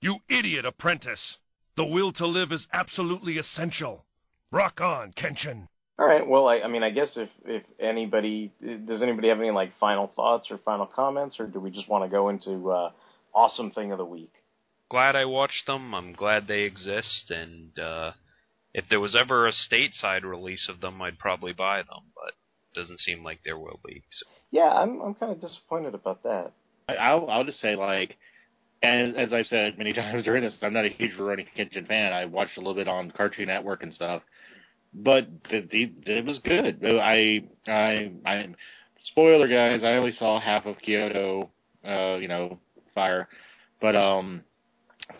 [0.00, 1.38] You idiot apprentice!
[1.76, 4.04] The will to live is absolutely essential.
[4.50, 5.68] Rock on, Kenshin.
[5.98, 8.52] all right, well I I mean I guess if if anybody
[8.86, 12.04] does anybody have any like final thoughts or final comments or do we just want
[12.04, 12.90] to go into uh
[13.34, 14.32] awesome thing of the week?
[14.90, 15.94] Glad I watched them.
[15.94, 18.12] I'm glad they exist, and uh,
[18.74, 22.12] if there was ever a stateside release of them, I'd probably buy them.
[22.14, 22.34] But
[22.78, 24.02] doesn't seem like there will be.
[24.10, 24.26] So.
[24.50, 26.52] Yeah, I'm I'm kind of disappointed about that.
[26.90, 28.16] I- I'll I'll just say like,
[28.82, 32.12] as as I've said many times during this, I'm not a huge Rurouni Kenshin fan.
[32.12, 34.22] I watched a little bit on Cartoon Network and stuff,
[34.94, 36.84] but the, the, it was good.
[36.84, 38.46] I I I
[39.10, 39.82] spoiler guys.
[39.84, 41.50] I only saw half of Kyoto.
[41.84, 42.60] Uh, you know,
[42.94, 43.28] fire,
[43.80, 44.42] but um,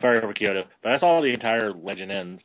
[0.00, 0.62] fire over Kyoto.
[0.82, 2.42] But I saw the entire Legend Ends,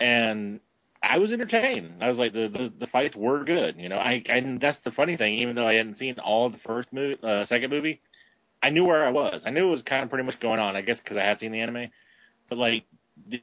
[0.00, 0.58] and
[1.02, 2.02] I was entertained.
[2.02, 3.76] I was like, the, the the fights were good.
[3.78, 5.34] You know, I and that's the funny thing.
[5.38, 8.00] Even though I hadn't seen all the first movie, uh, second movie,
[8.62, 9.42] I knew where I was.
[9.44, 10.76] I knew it was kind of pretty much going on.
[10.76, 11.90] I guess because I had seen the anime,
[12.48, 12.84] but like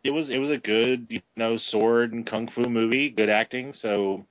[0.04, 3.74] it was it was a good you know sword and kung fu movie, good acting.
[3.82, 4.26] So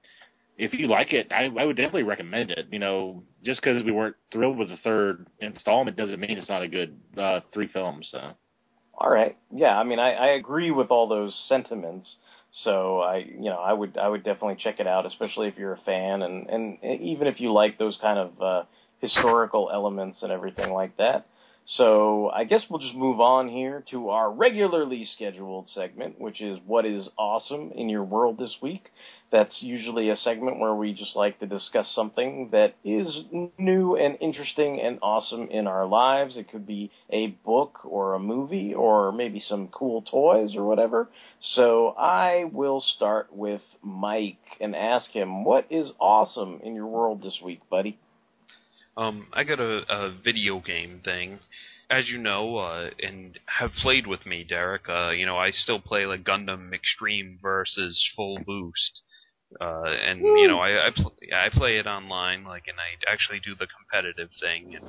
[0.58, 2.66] if you like it, I, I would definitely recommend it.
[2.70, 6.62] You know, just because we weren't thrilled with the third installment doesn't mean it's not
[6.62, 8.08] a good uh, three films.
[8.10, 8.32] So.
[8.98, 9.36] All right.
[9.54, 12.16] Yeah, I mean, I, I agree with all those sentiments.
[12.64, 15.74] So I, you know, I would, I would definitely check it out, especially if you're
[15.74, 18.62] a fan, and and even if you like those kind of uh,
[19.06, 21.26] historical elements and everything like that.
[21.68, 26.60] So I guess we'll just move on here to our regularly scheduled segment, which is
[26.64, 28.88] what is awesome in your world this week.
[29.32, 33.24] That's usually a segment where we just like to discuss something that is
[33.58, 36.36] new and interesting and awesome in our lives.
[36.36, 41.08] It could be a book or a movie or maybe some cool toys or whatever.
[41.56, 47.24] So I will start with Mike and ask him, what is awesome in your world
[47.24, 47.98] this week, buddy?
[48.96, 51.40] Um, I got a, a video game thing.
[51.88, 55.78] As you know, uh, and have played with me, Derek, uh, you know, I still
[55.80, 59.02] play like Gundam Extreme versus Full Boost.
[59.60, 63.38] Uh, and you know, I I, pl- I play it online, like, and I actually
[63.38, 64.84] do the competitive thing, and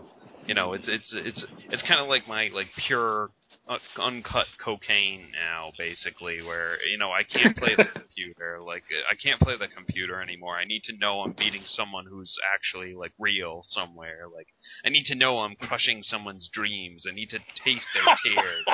[0.47, 3.29] you know, it's it's it's it's kind of like my like pure
[3.69, 9.15] Uh, uncut cocaine now, basically, where you know I can't play the computer, like I
[9.21, 10.55] can't play the computer anymore.
[10.55, 14.27] I need to know I'm beating someone who's actually like real somewhere.
[14.33, 14.47] Like
[14.85, 17.03] I need to know I'm crushing someone's dreams.
[17.09, 18.65] I need to taste their tears.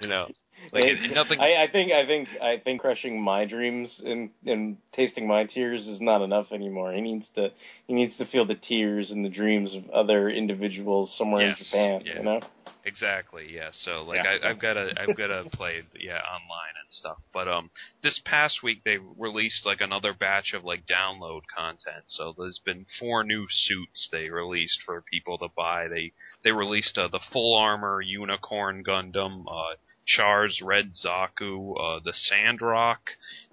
[0.00, 0.26] you know,
[0.72, 1.40] like it, it- nothing.
[1.40, 5.86] I, I think I think I think crushing my dreams and and tasting my tears
[5.88, 6.92] is not enough anymore.
[6.92, 7.48] He needs to
[7.88, 11.64] he needs to feel the tears and the dreams of other individuals somewhere Yes, in
[11.64, 12.02] Japan.
[12.04, 12.18] yeah.
[12.18, 12.40] You know.
[12.86, 13.52] Exactly.
[13.52, 13.70] Yeah.
[13.72, 14.38] So like Yeah.
[14.42, 17.18] I, I've got to I've got to play yeah online and stuff.
[17.34, 17.70] But um,
[18.02, 22.04] this past week they released like another batch of like download content.
[22.06, 25.88] So there's been four new suits they released for people to buy.
[25.88, 26.12] They
[26.44, 29.74] they released uh, the full armor Unicorn Gundam, uh,
[30.06, 33.00] Char's Red Zaku, uh, the Sandrock,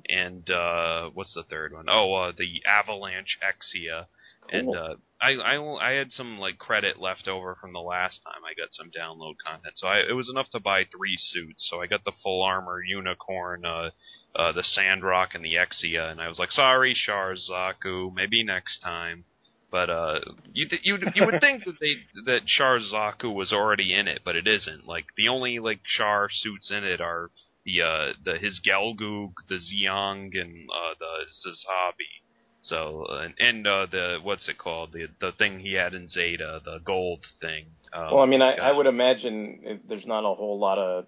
[0.07, 1.87] and uh, what's the third one?
[1.89, 4.05] Oh, uh, the Avalanche Exia.
[4.49, 8.43] And uh, I, I I had some like credit left over from the last time
[8.45, 11.67] I got some download content, so I, it was enough to buy three suits.
[11.69, 13.89] So I got the full armor unicorn, uh,
[14.35, 18.79] uh, the Sandrock, and the Exia, and I was like, sorry, Char's Zaku, maybe next
[18.79, 19.23] time.
[19.71, 20.19] But uh,
[20.51, 24.21] you th- you you would think that they that Char's Zaku was already in it,
[24.25, 24.85] but it isn't.
[24.85, 27.31] Like the only like Char suits in it are
[27.65, 32.22] the uh the his Gelgoog, the Zeong, and uh, the Sazabi.
[32.63, 36.09] So uh, and, and uh, the what's it called the the thing he had in
[36.09, 37.65] Zeta the gold thing.
[37.93, 41.05] Um, well, I mean, I, I would imagine it, there's not a whole lot of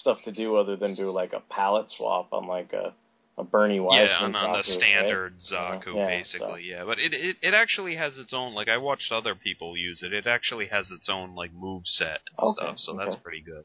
[0.00, 2.94] stuff to do other than do like a palette swap on like a
[3.38, 4.34] a Bernie Wiseman.
[4.34, 5.80] yeah on, on the standard right?
[5.80, 9.10] Zaku Yeah, basically yeah but it, it it actually has its own like I watched
[9.12, 12.78] other people use it it actually has its own like move set and Okay, stuff
[12.78, 13.64] so that's pretty good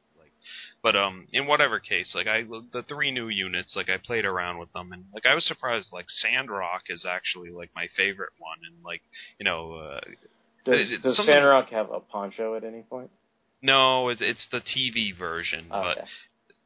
[0.84, 2.44] but um in whatever case like I
[2.74, 5.90] the three new units like I played around with them and like I was surprised
[5.92, 9.02] like Sandrock is actually like my favorite one and like
[9.40, 10.00] you know uh,
[10.66, 13.10] Does, it- does some- Sandrock have a poncho at any point?
[13.62, 16.08] no it's it's the TV version Oh, but okay.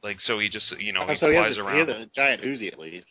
[0.04, 1.94] like so he just you know Oh, he so he flies has, a, around he
[1.94, 3.08] has a giant Uzi at least.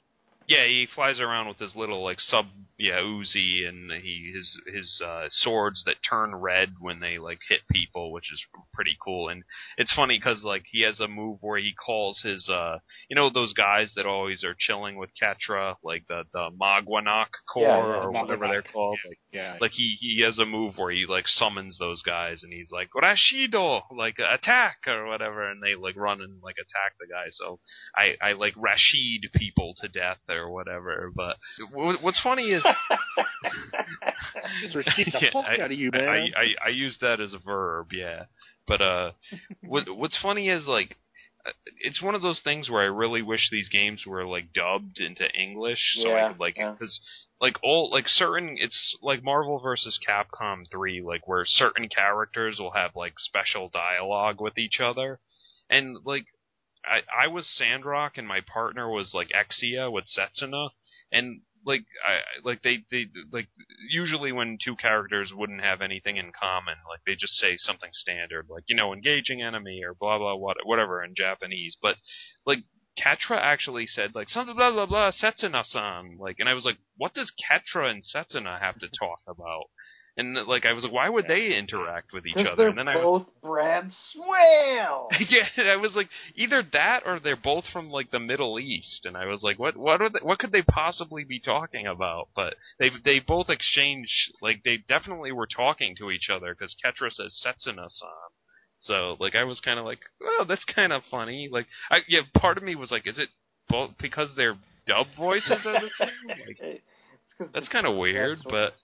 [0.48, 2.46] Yeah, he flies around with his little like sub
[2.78, 7.60] yeah Uzi and he his his uh, swords that turn red when they like hit
[7.70, 8.40] people, which is
[8.72, 9.28] pretty cool.
[9.28, 9.42] And
[9.76, 12.78] it's funny because like he has a move where he calls his uh
[13.10, 17.62] you know those guys that always are chilling with Quatre, like the the Maganac Corps
[17.62, 18.98] Yeah, yeah, or whatever they're called.
[19.06, 19.56] Like, Yeah.
[19.60, 22.88] like he he has a move where he like summons those guys and he's like
[22.96, 27.58] Rashido like attack or whatever and they like run and like attack the guy so
[27.94, 31.36] I I like Rashid people to death or whatever but
[31.72, 32.62] what's funny is
[34.74, 36.08] the Yeah, fuck I, out of you, man.
[36.08, 38.24] I, I I use that as a verb yeah
[38.66, 39.12] but uh
[39.62, 40.96] what what's funny is like
[41.46, 44.98] uh, it's one of those things where I really wish these games were like dubbed
[45.00, 46.72] into English so I Yeah, could like yeah.
[46.74, 47.00] because
[47.40, 52.72] like all like certain it's like Marvel versus Capcom 3 like where certain characters will
[52.72, 55.20] have like special dialogue with each other
[55.70, 56.26] and like
[56.84, 60.70] I I was Sandrock and my partner was like Exia with Setsuna.
[61.10, 63.48] And like I like they they like
[63.90, 68.46] usually when two characters wouldn't have anything in common like they just say something standard
[68.48, 71.76] like you know engaging enemy or blah blah what whatever in Japanese.
[71.80, 71.96] But
[72.46, 72.60] like
[73.00, 77.14] Quatre actually said like something blah blah blah Setsuna-san like and I was like what
[77.14, 79.64] does Quatre and Setsuna have to talk about
[80.18, 82.88] and like I was like why would they interact with each other they're and then
[82.88, 85.08] I was both Brad Swale.
[85.28, 89.16] yeah, I was like either that or they're both from like the Middle East, and
[89.16, 92.28] I was like, what what are they, what could they possibly be talking about?
[92.36, 94.08] But they they both exchange
[94.42, 98.30] like they definitely were talking to each other because Quatre says Setsuna-san.
[98.80, 101.48] So like I was kind of like, oh, that's kind of funny.
[101.50, 103.28] Like I yeah, part of me was like, is it
[103.68, 104.56] both because their
[104.86, 106.10] dub voices are the same?
[106.28, 106.82] Like
[107.54, 108.74] that's kind of weird, but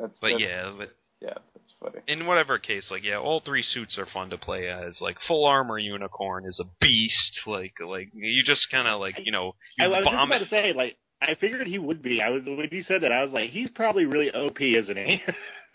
[0.00, 0.20] That's that's.
[0.20, 0.88] but that's- yeah, but
[1.20, 2.02] yeah, that's funny.
[2.08, 4.98] in whatever case, like yeah, all three suits are fun to play as.
[5.00, 7.40] Like full armor unicorn is a beast.
[7.46, 10.38] Like like you just kind of like you know you I, I was just about
[10.38, 12.22] to say, like, I figured he would be.
[12.22, 15.22] I was when you said that, I was like, he's probably really OP, isn't he?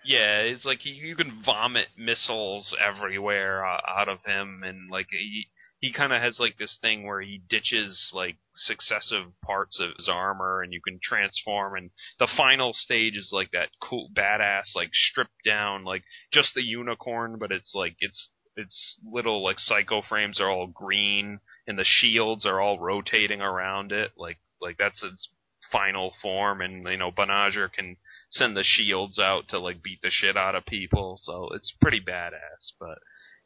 [0.08, 5.08] Yeah, it's like you, you can vomit missiles everywhere uh, out of him, and like
[5.10, 5.48] he
[5.86, 10.10] he kind of has like this thing where he ditches like successive parts of his
[10.12, 11.76] armor, and you can transform.
[11.76, 16.02] And the final stage is like that cool badass like stripped down like
[16.34, 21.40] just the unicorn, but it's like it's its little like psycho frames are all green,
[21.68, 25.30] and the shields are all rotating around it, like like that's its
[25.72, 27.98] final form, and you know Banagher can
[28.32, 31.20] send the shields out to like beat the shit out of people.
[31.22, 32.72] So it's pretty badass.
[32.80, 32.98] But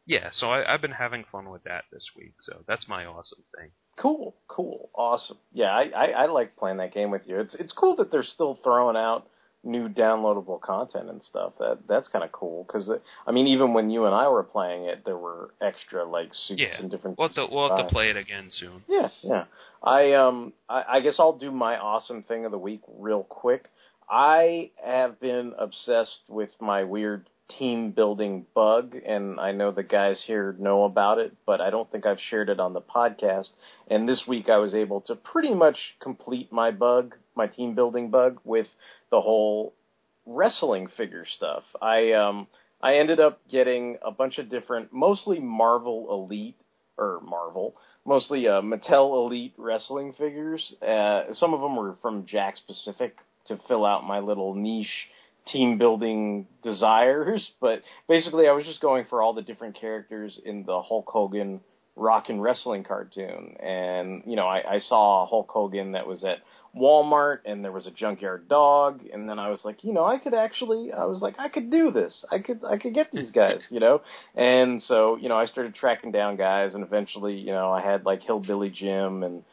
[0.09, 2.33] yeah, so I, I've been having fun with that this week.
[2.39, 3.69] So that's my awesome thing.
[3.95, 5.37] Cool, cool, awesome.
[5.53, 7.39] Yeah, I, I, I like playing that game with you.
[7.39, 9.27] It's it's cool that they're still throwing out
[9.63, 11.53] new downloadable content and stuff.
[11.59, 12.89] That that's kind of cool because
[13.27, 16.61] I mean, even when you and I were playing it, there were extra like suits
[16.61, 17.19] Yeah, and different.
[17.19, 18.83] we'll have to we'll have to play it again soon.
[18.87, 19.45] Yeah, yeah.
[19.83, 23.67] I um I, I guess I'll do my awesome thing of the week real quick.
[24.09, 30.21] I have been obsessed with my weird team building bug and I know the guys
[30.25, 33.49] here know about it, but I don't think I've shared it on the podcast.
[33.89, 38.09] And this week I was able to pretty much complete my bug, my team building
[38.09, 38.67] bug with
[39.11, 39.73] the whole
[40.25, 41.63] wrestling figure stuff.
[41.81, 42.47] I um
[42.81, 46.55] I ended up getting a bunch of different mostly Marvel Elite
[46.97, 47.75] or Marvel,
[48.05, 50.73] mostly uh, Mattel Elite wrestling figures.
[50.81, 55.07] Uh, some of them were from Jakks Pacific to fill out my little niche
[55.51, 57.49] team building desires.
[57.59, 61.61] But basically, I was just going for all the different characters in the Hulk Hogan
[61.95, 63.57] rock and wrestling cartoon.
[63.59, 66.37] And, you know, I, I saw Hulk Hogan that was at
[66.75, 70.19] Walmart and there was a junkyard dog and then I was like, you know, I
[70.19, 72.23] could actually I was like I could do this.
[72.31, 74.01] I could I could get these guys, you know.
[74.35, 78.05] And so, you know, I started tracking down guys and eventually, you know, I had
[78.05, 79.43] like Hillbilly Jim and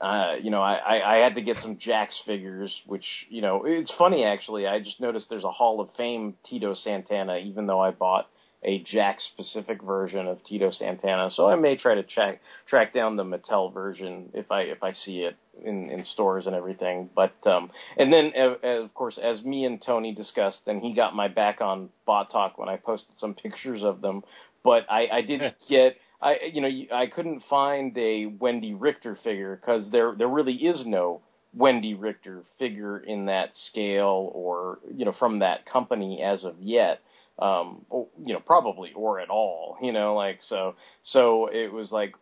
[0.00, 3.64] uh, you know, I, I, I had to get some Jakks figures, which, you know,
[3.66, 4.66] it's funny actually.
[4.66, 8.28] I just noticed there's a Hall of Fame Tito Santana, even though I bought
[8.62, 11.30] a Jakks Pacific version of Tito Santana.
[11.34, 14.92] So I may try to track track down the Mattel version if I if I
[14.92, 17.08] see it in in stores and everything.
[17.14, 21.14] But um and then uh, of course as me and Tony discussed, and he got
[21.14, 24.22] my back on Bot Talk when I posted some pictures of them.
[24.64, 29.56] But I I did get I you know I couldn't find a Wendi Richter figure
[29.56, 31.20] because there there really is no
[31.56, 37.00] Wendi Richter figure in that scale or you know from that company as of yet
[37.38, 41.92] um or, you know probably or at all you know like so so it was
[41.92, 42.14] like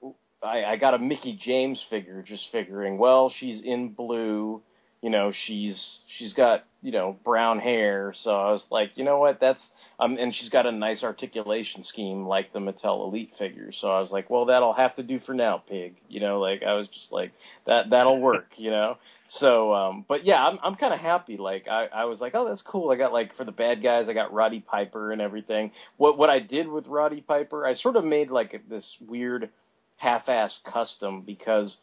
[0.42, 4.62] I, I got a Mickie James figure just figuring well she's in blue
[5.02, 9.18] you know, she's she's got you know brown hair, so I was like, you know
[9.18, 9.60] what, that's
[9.98, 13.78] um, and she's got a nice articulation scheme like the Mattel Elite figures.
[13.80, 15.96] So I was like, well, that'll have to do for now, pig.
[16.08, 17.32] You know, like I was just like
[17.66, 18.46] that that'll work.
[18.56, 18.96] You know.
[19.40, 21.36] So, um, but yeah, I'm I'm kind of happy.
[21.36, 22.90] Like I I was like, oh, that's cool.
[22.90, 25.72] I got like for the bad guys, I got Roddy Piper and everything.
[25.96, 29.50] What what I did with Roddy Piper, I sort of made like this weird
[29.96, 31.74] half-ass custom because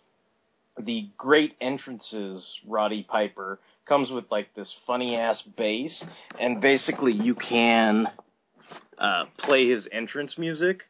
[0.79, 6.03] the great entrances Roddy Piper comes with like this funny ass bass,
[6.39, 8.07] and basically you can
[8.97, 10.81] uh, play his entrance music.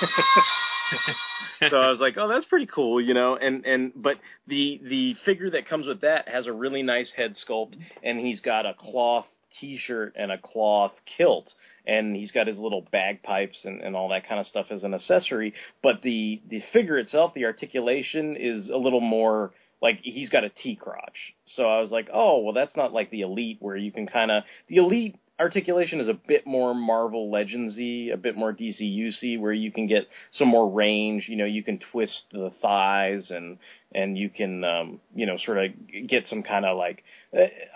[1.68, 3.36] so I was like, oh, that's pretty cool, you know.
[3.36, 7.36] And and but the the figure that comes with that has a really nice head
[7.48, 9.26] sculpt, and he's got a cloth
[9.60, 11.52] T-shirt and a cloth kilt,
[11.86, 14.94] and he's got his little bagpipes and, and all that kind of stuff as an
[14.94, 15.54] accessory.
[15.82, 19.52] But the the figure itself, the articulation is a little more
[19.82, 21.34] like he's got a T crotch.
[21.54, 24.30] So I was like, oh, well, that's not like the Elite where you can kind
[24.30, 29.52] of the Elite articulation is a bit more Marvel Legendsy, a bit more DCUC, where
[29.52, 31.26] you can get some more range.
[31.28, 33.58] You know, you can twist the thighs and
[33.92, 35.70] and you can um, you know sort of
[36.06, 37.04] get some kind of like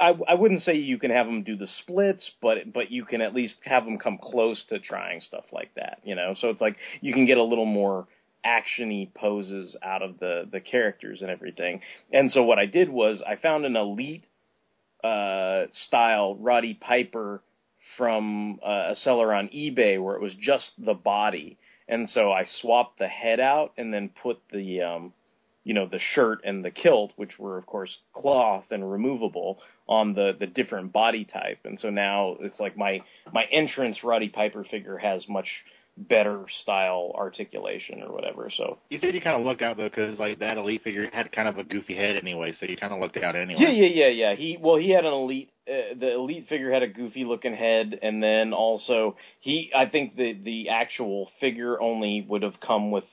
[0.01, 3.21] I I wouldn't say you can have them do the splits, but but you can
[3.21, 6.01] at least have them come close to trying stuff like that.
[6.05, 8.07] You know, so it's like you can get a little more
[8.45, 11.83] actiony poses out of the the characters and everything.
[12.11, 14.25] And so what I did was I found an elite
[15.05, 17.43] uh, style Roddy Piper
[17.97, 22.45] from uh, a seller on eBay where it was just the body, and so I
[22.61, 25.13] swapped the head out and then put the um,
[25.65, 30.15] you know the shirt and the kilt, which were of course cloth and removable, on
[30.15, 33.01] the the different body type, and so now it's like my
[33.33, 35.49] my entrance Roddy Piper figure has much
[35.97, 38.51] better style articulation or whatever.
[38.57, 41.31] So you said you kind of looked out though, because like that elite figure had
[41.33, 43.61] kind of a goofy head anyway, so you kind of looked out anyway.
[43.61, 44.35] Yeah, yeah, yeah, yeah.
[44.37, 45.51] He well, he had an elite.
[45.71, 49.71] Uh, the elite figure had a goofy looking head, and then also he.
[49.77, 53.05] I think the the actual figure only would have come with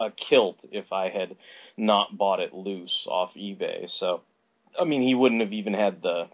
[0.00, 1.36] a kilt if I had
[1.76, 3.88] not bought it loose off eBay.
[3.98, 4.20] So,
[4.78, 6.24] I mean, he wouldn't have even had the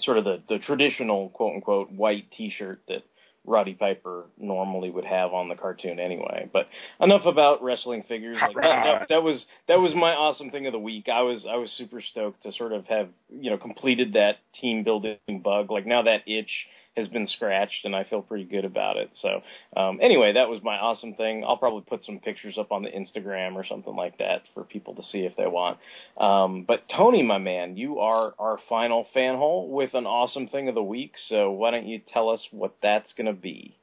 [0.00, 3.02] sort of the the traditional quote unquote white T-shirt that
[3.46, 6.48] Roddy Piper normally would have on the cartoon anyway.
[6.52, 6.66] But
[7.00, 8.38] enough about wrestling figures.
[8.40, 11.08] Like that, that, that, was that was my awesome thing of the week.
[11.08, 14.82] I was I was super stoked to sort of have you know completed that team
[14.84, 15.70] building bug.
[15.70, 16.50] Like now that itch
[16.96, 19.10] has been scratched, and I feel pretty good about it.
[19.20, 19.42] So
[19.76, 21.44] um, anyway, that was my awesome thing.
[21.46, 24.94] I'll probably put some pictures up on the Instagram or something like that for people
[24.94, 25.78] to see if they want.
[26.18, 30.68] Um, but Tony, my man, you are our final fan hole with an awesome thing
[30.68, 31.14] of the week.
[31.28, 33.76] So why don't you tell us what that's going to be?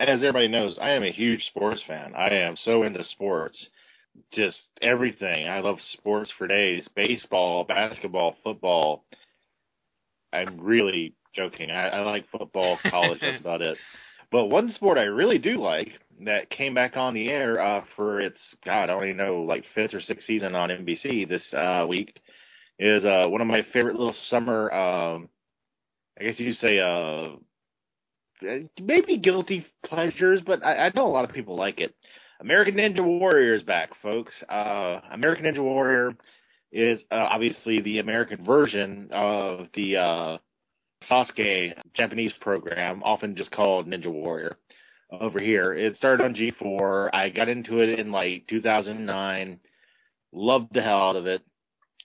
[0.00, 2.14] As everybody knows, I am a huge sports fan.
[2.14, 3.58] I am so into sports
[4.32, 5.48] just everything.
[5.48, 6.86] I love sports for days.
[6.94, 9.04] Baseball, basketball, football.
[10.32, 11.70] I'm really joking.
[11.70, 13.20] I, I like football, college.
[13.20, 13.78] that's about it.
[14.30, 15.88] But one sport I really do like
[16.24, 19.64] that came back on the air uh, for its God, I don't even know, like
[19.74, 22.14] fifth or sixth season on NBC this uh, week
[22.78, 24.70] is uh, one of my favorite little summer.
[24.72, 25.28] Um,
[26.20, 27.36] I guess you say uh,
[28.80, 31.94] maybe guilty pleasures, but I, I know a lot of people like it.
[32.40, 34.32] American Ninja Warrior is back, folks.
[34.48, 36.14] Uh, American Ninja Warrior
[36.70, 40.38] is uh, obviously the American version of the uh,
[41.10, 44.56] Sasuke Japanese program, often just called Ninja Warrior
[45.10, 45.72] over here.
[45.72, 47.10] It started on G4.
[47.12, 49.60] I got into it in like 2009.
[50.32, 51.42] Loved the hell out of it.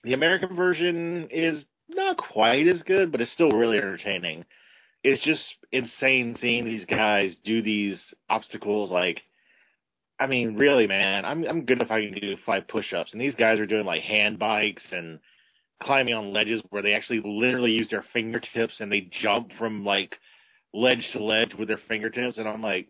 [0.03, 4.45] The American version is not quite as good, but it's still really entertaining.
[5.03, 9.21] It's just insane seeing these guys do these obstacles like
[10.19, 13.35] I mean, really, man, I'm I'm good if I can do five push-ups, and these
[13.35, 15.19] guys are doing like hand bikes and
[15.83, 20.15] climbing on ledges where they actually literally use their fingertips and they jump from like
[20.73, 22.87] ledge to ledge with their fingertips and I'm like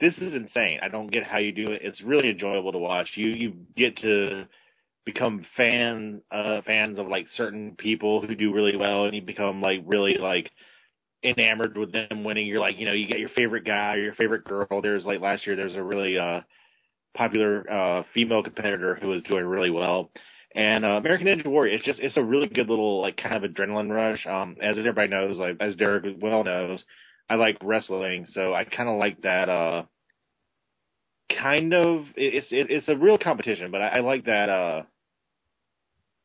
[0.00, 0.80] this is insane.
[0.82, 1.82] I don't get how you do it.
[1.84, 3.08] It's really enjoyable to watch.
[3.14, 4.46] You you get to
[5.04, 9.60] become fan uh fans of like certain people who do really well and you become
[9.62, 10.50] like really like
[11.24, 12.46] enamored with them winning.
[12.46, 14.80] You're like, you know, you get your favorite guy or your favorite girl.
[14.82, 16.40] There's like last year there's a really uh
[17.14, 20.10] popular uh female competitor who was doing really well
[20.54, 23.50] and uh, American Ninja Warrior, it's just it's a really good little like kind of
[23.50, 24.26] adrenaline rush.
[24.26, 26.82] Um, as everybody knows, like as Derek well knows,
[27.28, 29.48] I like wrestling, so I kind of like that.
[29.48, 29.82] Uh,
[31.40, 34.48] kind of it's it, it's a real competition, but I, I like that.
[34.48, 34.82] Uh,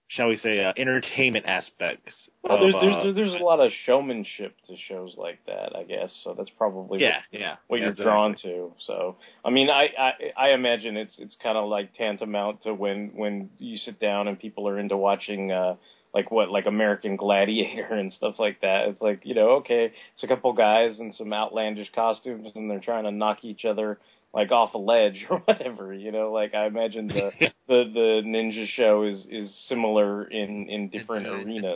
[0.10, 2.14] shall we say uh, entertainment aspects?
[2.48, 5.84] Well, there's, of, there's uh, there's a lot of showmanship to shows like that, I
[5.84, 6.12] guess.
[6.24, 8.06] So that's probably Yeah, what, yeah, what yeah, you're exactly.
[8.06, 8.74] drawn to.
[8.86, 10.12] So I mean, I I,
[10.50, 14.40] I imagine it's it's kind of like tantamount to when when you sit down and
[14.40, 15.52] people are into watching.
[15.52, 15.76] uh
[16.14, 18.88] like what, like American Gladiator and stuff like that.
[18.88, 22.80] It's like, you know, okay, it's a couple guys in some outlandish costumes and they're
[22.80, 24.00] trying to knock each other
[24.34, 27.32] like off a ledge or whatever, you know, like I imagine the
[27.68, 31.76] the, the ninja show is is similar in in different arenas.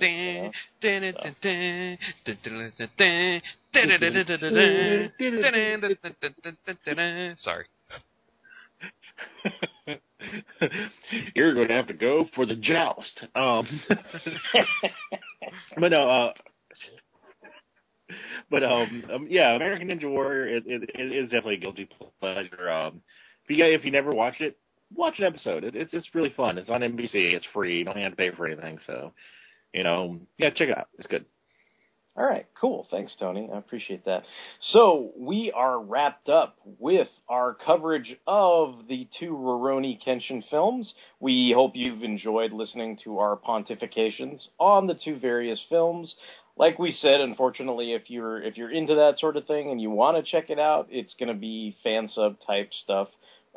[7.40, 7.66] Sorry.
[11.36, 13.26] You're going to have to go for the joust.
[13.36, 13.68] Um,
[15.78, 16.34] but no, uh,
[18.50, 21.90] but um, um, yeah, American Ninja Warrior is it, it is definitely a guilty
[22.20, 22.70] pleasure.
[22.70, 23.02] Um,
[23.46, 24.58] if you if you never watched it,
[24.94, 25.64] watch an episode.
[25.64, 26.58] It, it's it's really fun.
[26.58, 27.14] It's on NBC.
[27.14, 27.80] It's free.
[27.80, 28.80] You don't have to pay for anything.
[28.88, 29.14] So,
[29.74, 30.88] you know, yeah, check it out.
[30.98, 31.26] It's good.
[32.18, 32.88] All right, cool.
[32.92, 33.50] Thanks, Tony.
[33.54, 34.24] I appreciate that.
[34.60, 40.94] So we are wrapped up with our coverage of the two Rurouni Kenshin films.
[41.22, 46.14] We hope you've enjoyed listening to our pontifications on the two various films.
[46.62, 49.90] Like we said, unfortunately, if you're if you're into that sort of thing and you
[49.90, 53.08] want to check it out, it's going to be fan sub type stuff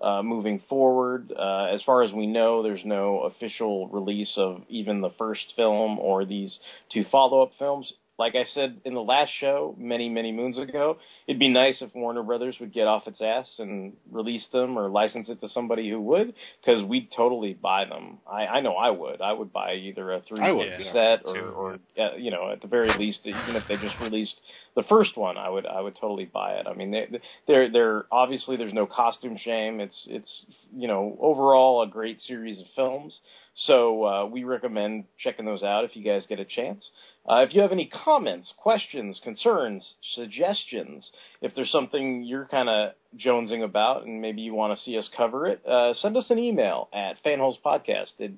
[0.03, 1.31] uh, moving forward.
[1.31, 5.99] Uh, as far as we know, there's no official release of even the first film
[5.99, 6.59] or these
[6.95, 7.93] two follow up films.
[8.16, 11.93] Like I said in the last show, many, many moons ago, it'd be nice if
[11.95, 15.91] Warner Brothers would get off its ass and release them or license it to somebody
[15.91, 18.19] who would, because we'd totally buy them.
[18.31, 19.20] I, I know I would.
[19.20, 22.61] I would buy either a three would, set yeah, or, or uh, you know, at
[22.62, 24.41] the very least, even if they just released
[24.77, 26.67] the first one, I would I would totally buy it.
[26.67, 27.07] I mean, they,
[27.47, 29.81] they're they're obviously there's no costume shame.
[29.81, 33.19] It's it's you know overall a great series of films.
[33.57, 36.91] So uh, we recommend checking those out if you guys get a chance.
[37.29, 41.09] Uh, if you have any comments, questions, concerns, suggestions,
[41.41, 45.09] if there's something you're kind of jonesing about and maybe you want to see us
[45.17, 48.37] cover it, uh, send us an email at fanholespodcast at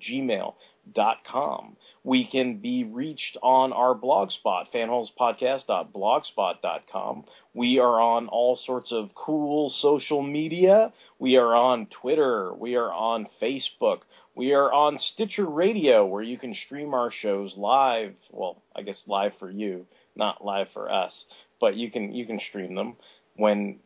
[0.94, 1.76] gmail.com.
[2.04, 7.24] We can be reached on our blog spot, fanholespodcast.blogspot.com.
[7.54, 10.92] We are on all sorts of cool social media.
[11.18, 12.54] We are on Twitter.
[12.54, 14.00] We are on Facebook.
[14.34, 18.14] We are on Stitcher Radio, where you can stream our shows live.
[18.30, 21.24] Well, I guess live for you, not live for us,
[21.60, 22.96] but you can you can stream them
[23.36, 23.78] when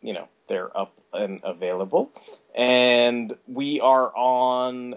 [0.00, 2.12] you know they're up and available.
[2.54, 4.94] And we are on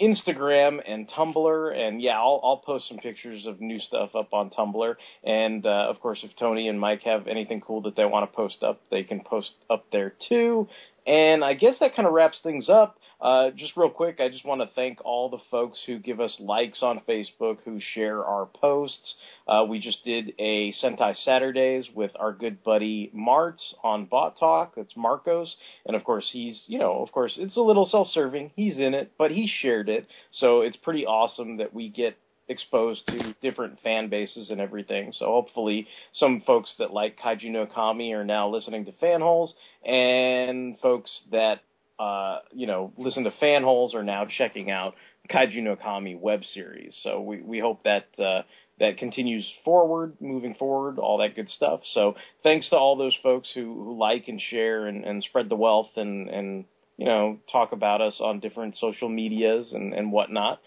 [0.00, 4.50] Instagram and Tumblr, and yeah, I'll I'll post some pictures of new stuff up on
[4.50, 4.94] Tumblr.
[5.24, 8.36] And uh, of course, if Tony and Mike have anything cool that they want to
[8.36, 10.68] post up, they can post up there too.
[11.06, 12.99] And I guess that kind of wraps things up.
[13.20, 16.34] Uh, just real quick, I just want to thank all the folks who give us
[16.40, 19.14] likes on Facebook, who share our posts.
[19.46, 24.74] Uh, we just did a Sentai Saturdays with our good buddy Martz on Bot Talk.
[24.76, 28.52] That's Marcos, and of course he's, you know, of course it's a little self-serving.
[28.56, 32.16] He's in it, but he shared it, so it's pretty awesome that we get
[32.48, 35.12] exposed to different fan bases and everything.
[35.16, 39.50] So hopefully some folks that like Kaiju no Kami are now listening to fanholes
[39.84, 41.60] and folks that
[42.00, 44.94] uh, you know, listen to fanholes are now checking out
[45.30, 46.96] Kaiju no Kami web series.
[47.02, 48.42] So we, we hope that uh,
[48.78, 51.80] that continues forward, moving forward, all that good stuff.
[51.92, 55.56] So thanks to all those folks who, who like and share and, and spread the
[55.56, 56.64] wealth and, and
[56.96, 60.60] you know, talk about us on different social medias and, and whatnot.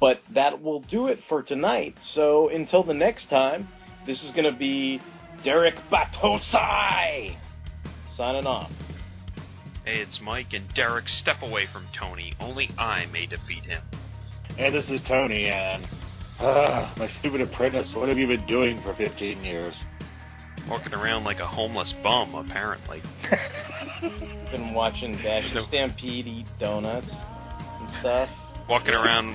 [0.00, 1.94] But that will do it for tonight.
[2.14, 3.68] So until the next time,
[4.06, 5.00] this is going to be
[5.44, 7.36] Derek Battosai
[8.16, 8.72] signing off.
[9.84, 11.08] Hey, it's Mike and Derek.
[11.08, 12.34] Step away from Tony.
[12.38, 13.82] Only I may defeat him.
[14.56, 15.88] Hey, this is Tony, and
[16.38, 17.90] uh, my stupid apprentice.
[17.94, 19.74] What have you been doing for 15 years?
[20.68, 23.02] Walking around like a homeless bum, apparently.
[24.52, 25.64] Been watching Vash No.
[25.64, 28.30] Stampede eat donuts and stuff.
[28.68, 29.34] Walking around,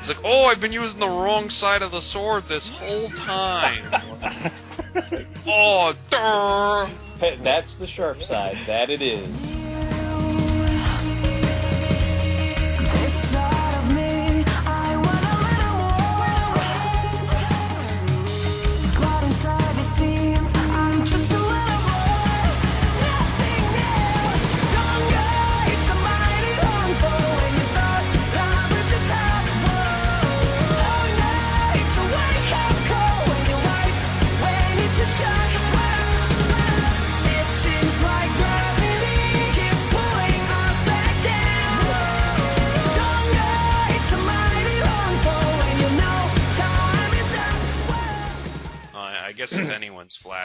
[0.00, 4.52] he's like, "Oh, I've been using the wrong side of the sword this whole time."
[5.46, 7.42] oh, durr.
[7.42, 8.58] That's the sharp side.
[8.68, 9.55] That it is.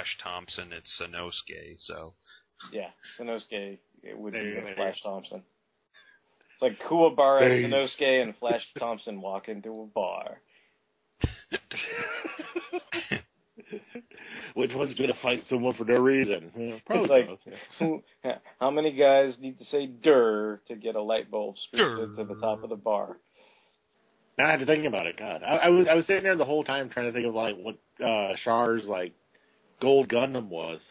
[0.02, 1.76] Flash Thompson, it's Sanosuke.
[1.80, 2.14] So
[2.72, 4.73] Yeah, Sanosuke it would be you the go.
[4.76, 5.44] Flash Thompson.
[6.53, 7.64] It's like Kuwabara, Hey.
[7.64, 10.38] Sanosuke, and Flash Thompson walk into a bar.
[14.56, 16.52] Which one's gonna fight someone for no reason?
[16.57, 17.40] Yeah, Probably It's like- both.
[17.45, 17.56] yeah.
[17.80, 18.03] Who-
[18.60, 22.36] How many guys need to say "der" to get a light bulb screwed to the
[22.41, 23.18] top of the bar?
[24.38, 25.18] Now I had to think about it.
[25.18, 27.34] God, I, I was I was sitting there the whole time trying to think of
[27.36, 29.14] like what uh Char's like
[29.82, 30.80] gold Gundam was.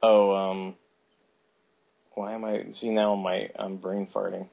[0.00, 0.76] Oh, um,
[2.14, 2.62] why am I?
[2.80, 4.46] See now my I'm brain farting.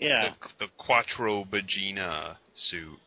[0.00, 2.36] yeah, the, the Quattro Bajeena
[2.70, 2.98] suit.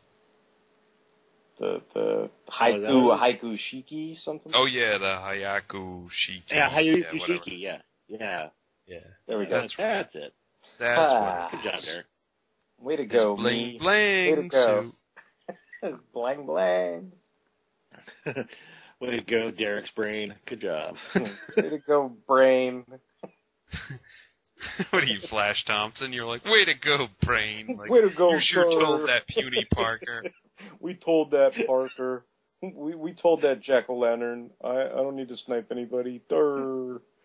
[1.58, 2.30] The the
[2.60, 4.52] Oh, is that haiku what Hyaku Shiki something.
[4.54, 6.42] Oh yeah, the Hyaku Shiki.
[6.52, 7.40] yeah, Hayu whatever.
[7.46, 8.48] Yeah, yeah,
[8.86, 8.98] yeah.
[9.26, 9.62] There we go.
[9.62, 10.32] That's, that's it.
[10.78, 11.48] That's Ah.
[11.50, 12.06] what Good job, Derek.
[12.80, 13.78] Way to go, bling me.
[13.80, 13.86] bling
[14.30, 14.92] Way to go.
[15.82, 15.98] suit.
[16.14, 17.10] blang blang.
[19.00, 20.34] Way to go, Derek's brain.
[20.46, 20.94] Good job.
[21.14, 22.84] Way to go, brain.
[24.90, 26.12] what are you, Flash Thompson?
[26.12, 27.76] You're like, way to go, brain.
[27.78, 28.80] Like, Way to go, You sure sir.
[28.80, 30.24] told that puny Parker.
[30.80, 32.24] we told that Parker.
[32.62, 34.50] We we told that Jack o' Lantern.
[34.64, 36.22] I I don't need to snipe anybody.
[36.30, 37.02] Durr.